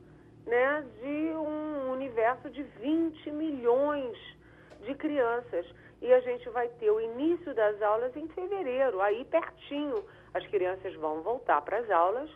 [0.47, 4.17] né, de um universo de 20 milhões
[4.83, 5.67] de crianças.
[6.03, 10.05] E a gente vai ter o início das aulas em fevereiro, aí pertinho.
[10.33, 12.31] As crianças vão voltar para as aulas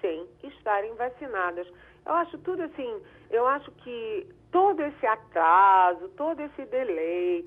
[0.00, 1.66] sem estarem vacinadas.
[2.04, 7.46] Eu acho tudo assim, eu acho que todo esse atraso, todo esse delay,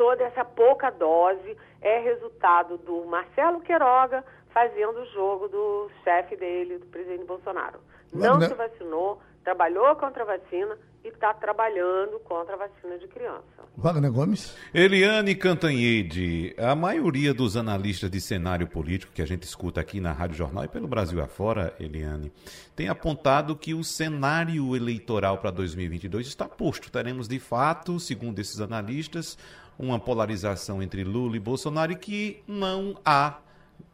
[0.00, 6.78] toda essa pouca dose é resultado do Marcelo Queiroga fazendo o jogo do chefe dele,
[6.78, 7.78] do presidente Bolsonaro.
[8.10, 13.44] Não se vacinou, trabalhou contra a vacina e está trabalhando contra a vacina de criança.
[13.76, 14.56] Wagner Gomes.
[14.72, 20.12] Eliane Cantanhede, a maioria dos analistas de cenário político que a gente escuta aqui na
[20.12, 22.32] Rádio Jornal e pelo Brasil afora, Eliane,
[22.74, 26.90] tem apontado que o cenário eleitoral para 2022 está posto.
[26.90, 29.36] Teremos, de fato, segundo esses analistas,
[29.80, 33.38] uma polarização entre Lula e Bolsonaro e que não há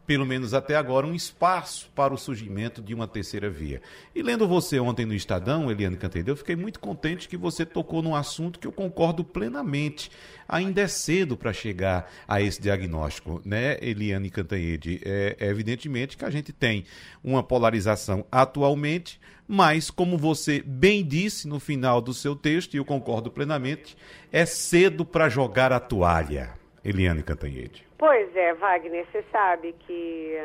[0.07, 3.81] pelo menos até agora, um espaço para o surgimento de uma terceira via.
[4.15, 8.01] E lendo você ontem no Estadão, Eliane Cantanhede, eu fiquei muito contente que você tocou
[8.01, 10.09] num assunto que eu concordo plenamente.
[10.47, 15.01] Ainda é cedo para chegar a esse diagnóstico, né, Eliane Cantanhede?
[15.03, 16.85] É, é evidentemente que a gente tem
[17.21, 22.85] uma polarização atualmente, mas, como você bem disse no final do seu texto, e eu
[22.85, 23.97] concordo plenamente,
[24.31, 26.53] é cedo para jogar a toalha.
[26.83, 27.87] Eliane Cantanhede.
[27.97, 30.37] Pois é, Wagner, você sabe que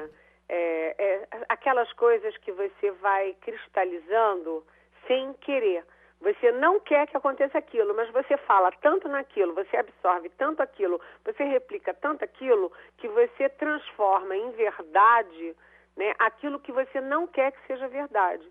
[0.49, 4.65] é, é, aquelas coisas que você vai cristalizando
[5.07, 5.85] sem querer.
[6.21, 11.01] Você não quer que aconteça aquilo, mas você fala tanto naquilo, você absorve tanto aquilo,
[11.25, 15.57] você replica tanto aquilo, que você transforma em verdade
[15.97, 18.47] né, aquilo que você não quer que seja verdade.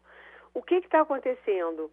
[0.54, 1.92] O que está acontecendo?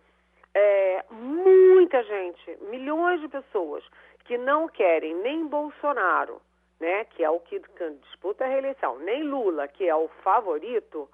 [0.55, 3.85] É, muita gente, milhões de pessoas,
[4.25, 6.41] que não querem nem Bolsonaro,
[6.81, 7.61] né, que é o que
[8.03, 11.09] disputa a reeleição, nem Lula, que é o favorito,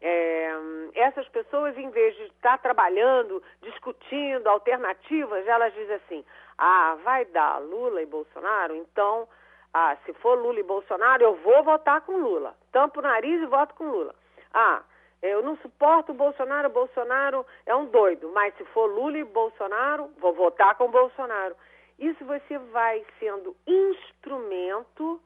[0.00, 0.50] é,
[0.94, 6.24] essas pessoas, em vez de estar trabalhando, discutindo alternativas, elas dizem assim:
[6.58, 9.26] ah, vai dar Lula e Bolsonaro, então,
[9.72, 12.54] ah, se for Lula e Bolsonaro, eu vou votar com Lula.
[12.70, 14.14] Tampo o nariz e voto com Lula.
[14.52, 14.82] Ah,
[15.24, 20.10] eu não suporto o Bolsonaro, Bolsonaro é um doido, mas se for Lula e Bolsonaro,
[20.18, 21.56] vou votar com Bolsonaro.
[21.98, 25.18] Isso você vai sendo instrumento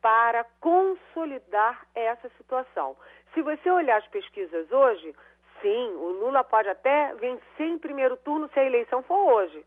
[0.00, 2.96] para consolidar essa situação.
[3.32, 5.12] Se você olhar as pesquisas hoje,
[5.60, 9.66] sim, o Lula pode até vencer em primeiro turno se a eleição for hoje.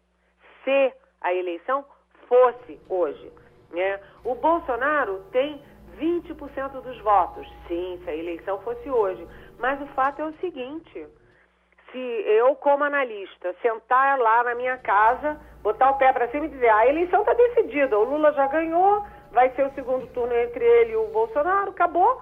[0.64, 1.84] Se a eleição
[2.28, 3.34] fosse hoje.
[3.72, 4.00] Né?
[4.24, 5.62] O Bolsonaro tem
[6.00, 9.28] 20% dos votos, sim, se a eleição fosse hoje.
[9.60, 11.08] Mas o fato é o seguinte:
[11.92, 16.50] se eu, como analista, sentar lá na minha casa, botar o pé para cima e
[16.50, 20.64] dizer: a eleição está decidida, o Lula já ganhou, vai ser o segundo turno entre
[20.64, 22.22] ele e o Bolsonaro, acabou.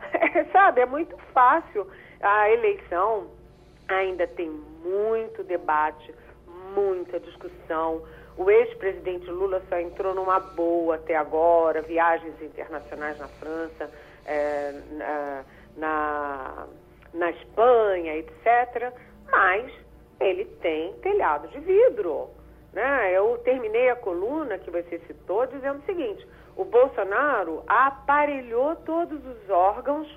[0.52, 1.86] Sabe, é muito fácil.
[2.20, 3.28] A eleição
[3.88, 6.14] ainda tem muito debate,
[6.74, 8.02] muita discussão.
[8.36, 13.90] O ex-presidente Lula só entrou numa boa até agora, viagens internacionais na França,
[14.26, 15.44] é, na,
[15.76, 16.66] na,
[17.12, 18.92] na Espanha, etc.
[19.30, 19.72] Mas
[20.20, 22.30] ele tem telhado de vidro.
[22.72, 23.12] Né?
[23.12, 29.50] Eu terminei a coluna que você citou dizendo o seguinte: o Bolsonaro aparelhou todos os
[29.50, 30.08] órgãos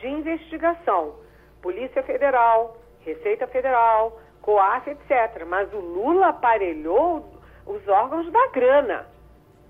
[0.00, 1.16] de investigação,
[1.62, 5.44] Polícia Federal, Receita Federal, COAF, etc.
[5.46, 7.24] Mas o Lula aparelhou
[7.66, 9.06] os órgãos da grana.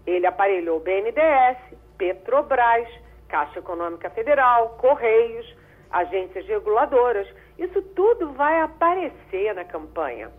[0.06, 1.58] Ele aparelhou BNDES,
[1.96, 2.88] Petrobras,
[3.28, 5.54] Caixa Econômica Federal, Correios,
[5.90, 7.28] agências reguladoras.
[7.58, 10.30] Isso tudo vai aparecer na campanha.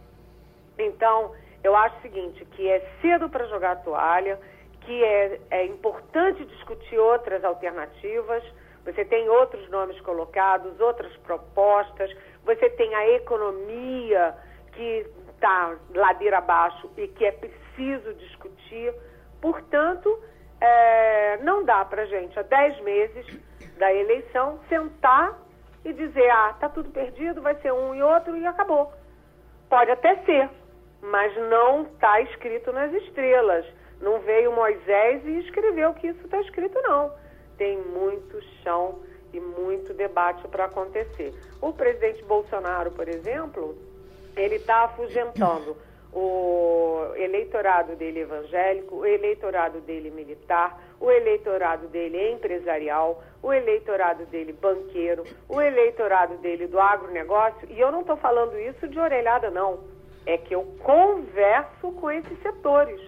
[0.77, 1.33] Então,
[1.63, 4.39] eu acho o seguinte, que é cedo para jogar a toalha,
[4.81, 8.43] que é, é importante discutir outras alternativas.
[8.85, 12.15] Você tem outros nomes colocados, outras propostas.
[12.45, 14.33] Você tem a economia
[14.71, 18.93] que está ladeira abaixo e que é preciso discutir.
[19.41, 20.17] Portanto,
[20.59, 23.25] é, não dá para gente, há 10 meses
[23.77, 25.37] da eleição, sentar
[25.85, 28.91] e dizer: ah, está tudo perdido, vai ser um e outro e acabou.
[29.69, 30.49] Pode até ser,
[31.01, 33.65] mas não está escrito nas estrelas.
[34.01, 37.11] Não veio Moisés e escreveu que isso está escrito, não.
[37.57, 38.99] Tem muito chão
[39.33, 41.33] e muito debate para acontecer.
[41.61, 43.75] O presidente Bolsonaro, por exemplo,
[44.35, 45.75] ele está afugentando
[46.19, 54.51] o eleitorado dele evangélico, o eleitorado dele militar, o eleitorado dele empresarial, o eleitorado dele
[54.53, 57.67] banqueiro, o eleitorado dele do agronegócio.
[57.69, 59.81] E eu não estou falando isso de orelhada, não.
[60.25, 62.99] É que eu converso com esses setores.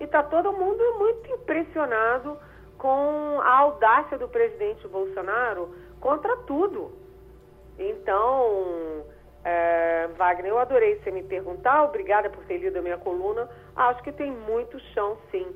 [0.00, 2.38] E está todo mundo muito impressionado
[2.78, 5.68] com a audácia do presidente Bolsonaro
[6.00, 6.92] contra tudo.
[7.78, 9.04] Então,
[9.48, 13.48] é, Wagner, eu adorei você me perguntar, obrigada por ter lido a minha coluna.
[13.74, 15.46] Acho que tem muito chão, sim,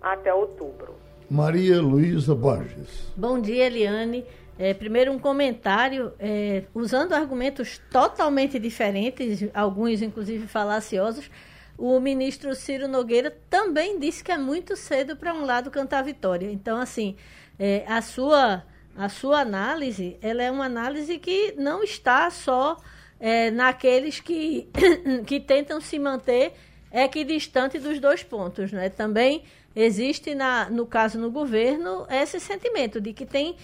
[0.00, 0.94] até outubro.
[1.30, 3.12] Maria Luísa Borges.
[3.14, 4.24] Bom dia, Eliane.
[4.58, 11.30] É, primeiro, um comentário, é, usando argumentos totalmente diferentes, alguns inclusive falaciosos.
[11.76, 16.50] O ministro Ciro Nogueira também disse que é muito cedo para um lado cantar vitória.
[16.50, 17.16] Então, assim,
[17.58, 18.62] é, a, sua,
[18.96, 22.76] a sua análise, ela é uma análise que não está só
[23.22, 24.68] é, naqueles que,
[25.24, 26.54] que tentam se manter
[26.92, 28.72] equidistante dos dois pontos.
[28.72, 28.88] Né?
[28.88, 29.44] Também
[29.76, 33.54] existe, na, no caso no governo, esse sentimento de que tem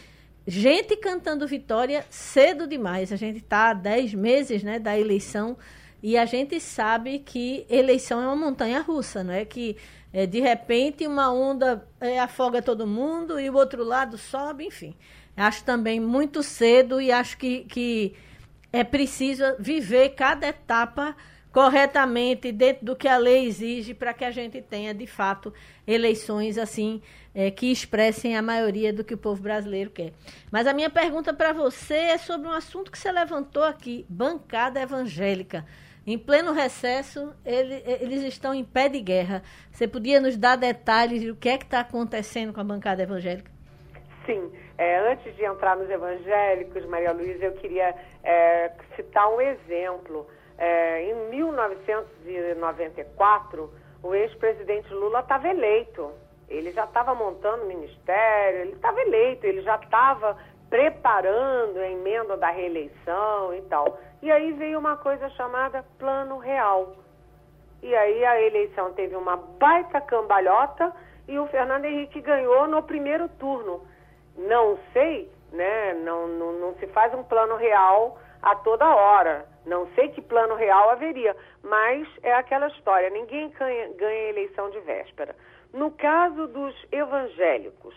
[0.46, 3.12] gente cantando vitória cedo demais.
[3.12, 5.56] A gente está há 10 meses né, da eleição
[6.00, 9.44] e a gente sabe que eleição é uma montanha russa, não é?
[9.44, 9.76] Que
[10.12, 14.94] é, de repente uma onda é, afoga todo mundo e o outro lado sobe, enfim.
[15.36, 18.14] Acho também muito cedo e acho que, que
[18.72, 21.16] é preciso viver cada etapa
[21.50, 25.52] corretamente dentro do que a lei exige para que a gente tenha de fato
[25.86, 27.02] eleições assim
[27.34, 30.12] é, que expressem a maioria do que o povo brasileiro quer.
[30.50, 34.80] Mas a minha pergunta para você é sobre um assunto que você levantou aqui, bancada
[34.80, 35.64] evangélica.
[36.06, 39.42] Em pleno recesso, ele, eles estão em pé de guerra.
[39.70, 43.50] Você podia nos dar detalhes do que é que está acontecendo com a bancada evangélica?
[44.24, 44.50] Sim.
[44.78, 50.24] É, antes de entrar nos evangélicos, Maria Luísa, eu queria é, citar um exemplo.
[50.56, 53.68] É, em 1994,
[54.02, 56.12] o ex-presidente Lula estava eleito.
[56.48, 60.38] Ele já estava montando o ministério, ele estava eleito, ele já estava
[60.70, 63.98] preparando a emenda da reeleição e tal.
[64.22, 66.94] E aí veio uma coisa chamada Plano Real.
[67.82, 70.92] E aí a eleição teve uma baita cambalhota
[71.26, 73.82] e o Fernando Henrique ganhou no primeiro turno.
[74.38, 75.94] Não sei, né?
[75.94, 79.46] Não, não, não se faz um plano real a toda hora.
[79.66, 84.80] Não sei que plano real haveria, mas é aquela história: ninguém ganha, ganha eleição de
[84.80, 85.34] véspera.
[85.72, 87.94] No caso dos evangélicos,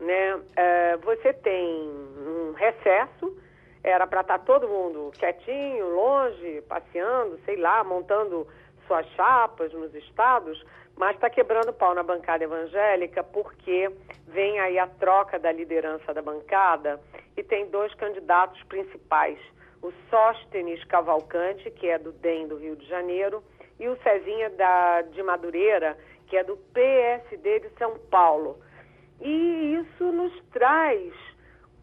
[0.00, 0.40] né?
[0.56, 1.88] É, você tem
[2.26, 3.36] um recesso,
[3.84, 8.46] era para estar tá todo mundo quietinho, longe, passeando, sei lá, montando
[8.86, 10.64] suas chapas nos estados,
[10.96, 13.90] mas está quebrando pau na bancada evangélica porque
[14.26, 17.00] vem aí a troca da liderança da bancada
[17.36, 19.38] e tem dois candidatos principais,
[19.82, 23.42] o Sóstenes Cavalcante, que é do DEM do Rio de Janeiro,
[23.78, 28.58] e o Cezinha da, de Madureira, que é do PSD de São Paulo.
[29.20, 31.12] E isso nos traz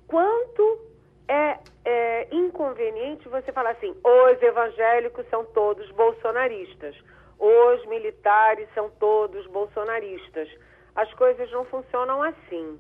[0.08, 0.80] quanto
[1.28, 6.96] é, é inconveniente você falar assim, os evangélicos são todos bolsonaristas
[7.44, 10.50] os militares são todos bolsonaristas.
[10.96, 12.80] As coisas não funcionam assim.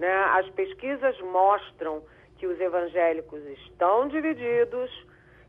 [0.00, 0.12] Né?
[0.32, 2.02] As pesquisas mostram
[2.36, 4.90] que os evangélicos estão divididos,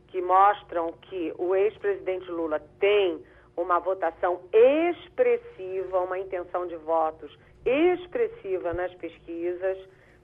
[0.06, 3.20] que mostram que o ex-presidente Lula tem
[3.56, 9.78] uma votação expressiva, uma intenção de votos expressiva nas pesquisas,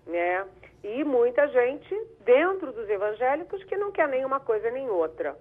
[0.08, 0.46] né?
[0.82, 1.94] E muita gente
[2.24, 5.36] dentro dos evangélicos que não quer nem uma coisa nem outra.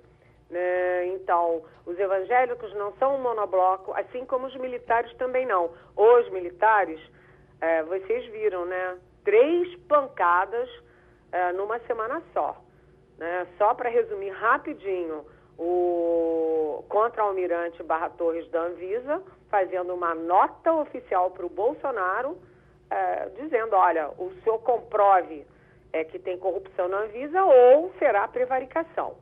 [0.49, 1.07] Né?
[1.07, 5.71] Então, os evangélicos não são um monobloco, assim como os militares também não.
[5.95, 6.99] Os militares,
[7.61, 8.97] é, vocês viram, né?
[9.23, 10.69] Três pancadas
[11.31, 12.61] é, numa semana só.
[13.17, 13.47] Né?
[13.57, 15.25] Só para resumir rapidinho,
[15.57, 22.37] o contra-almirante Barra Torres da Anvisa fazendo uma nota oficial para o Bolsonaro,
[22.89, 25.45] é, dizendo, olha, o senhor comprove
[25.93, 29.15] é, que tem corrupção na Anvisa ou será prevaricação.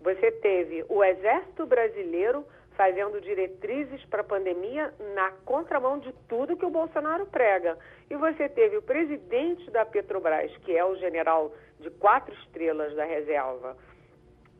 [0.00, 2.46] Você teve o Exército Brasileiro
[2.76, 7.78] fazendo diretrizes para a pandemia na contramão de tudo que o Bolsonaro prega.
[8.10, 13.04] E você teve o presidente da Petrobras, que é o general de quatro estrelas da
[13.04, 13.76] reserva,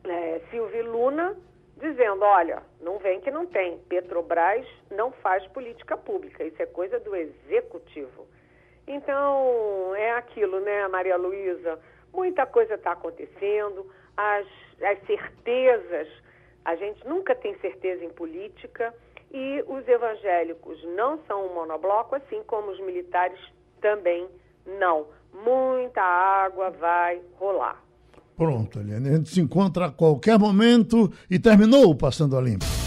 [0.03, 1.37] é, Silvio Luna,
[1.77, 3.77] dizendo: olha, não vem que não tem.
[3.89, 8.27] Petrobras não faz política pública, isso é coisa do executivo.
[8.87, 11.79] Então, é aquilo, né, Maria Luísa?
[12.13, 13.85] Muita coisa está acontecendo,
[14.15, 14.47] as,
[14.81, 16.07] as certezas
[16.67, 18.93] a gente nunca tem certeza em política
[19.31, 23.39] e os evangélicos não são um monobloco, assim como os militares
[23.79, 24.27] também
[24.77, 25.05] não.
[25.45, 27.81] Muita água vai rolar.
[28.35, 29.07] Pronto, Eliane.
[29.07, 32.86] A gente se encontra a qualquer momento e terminou o Passando a Limpo.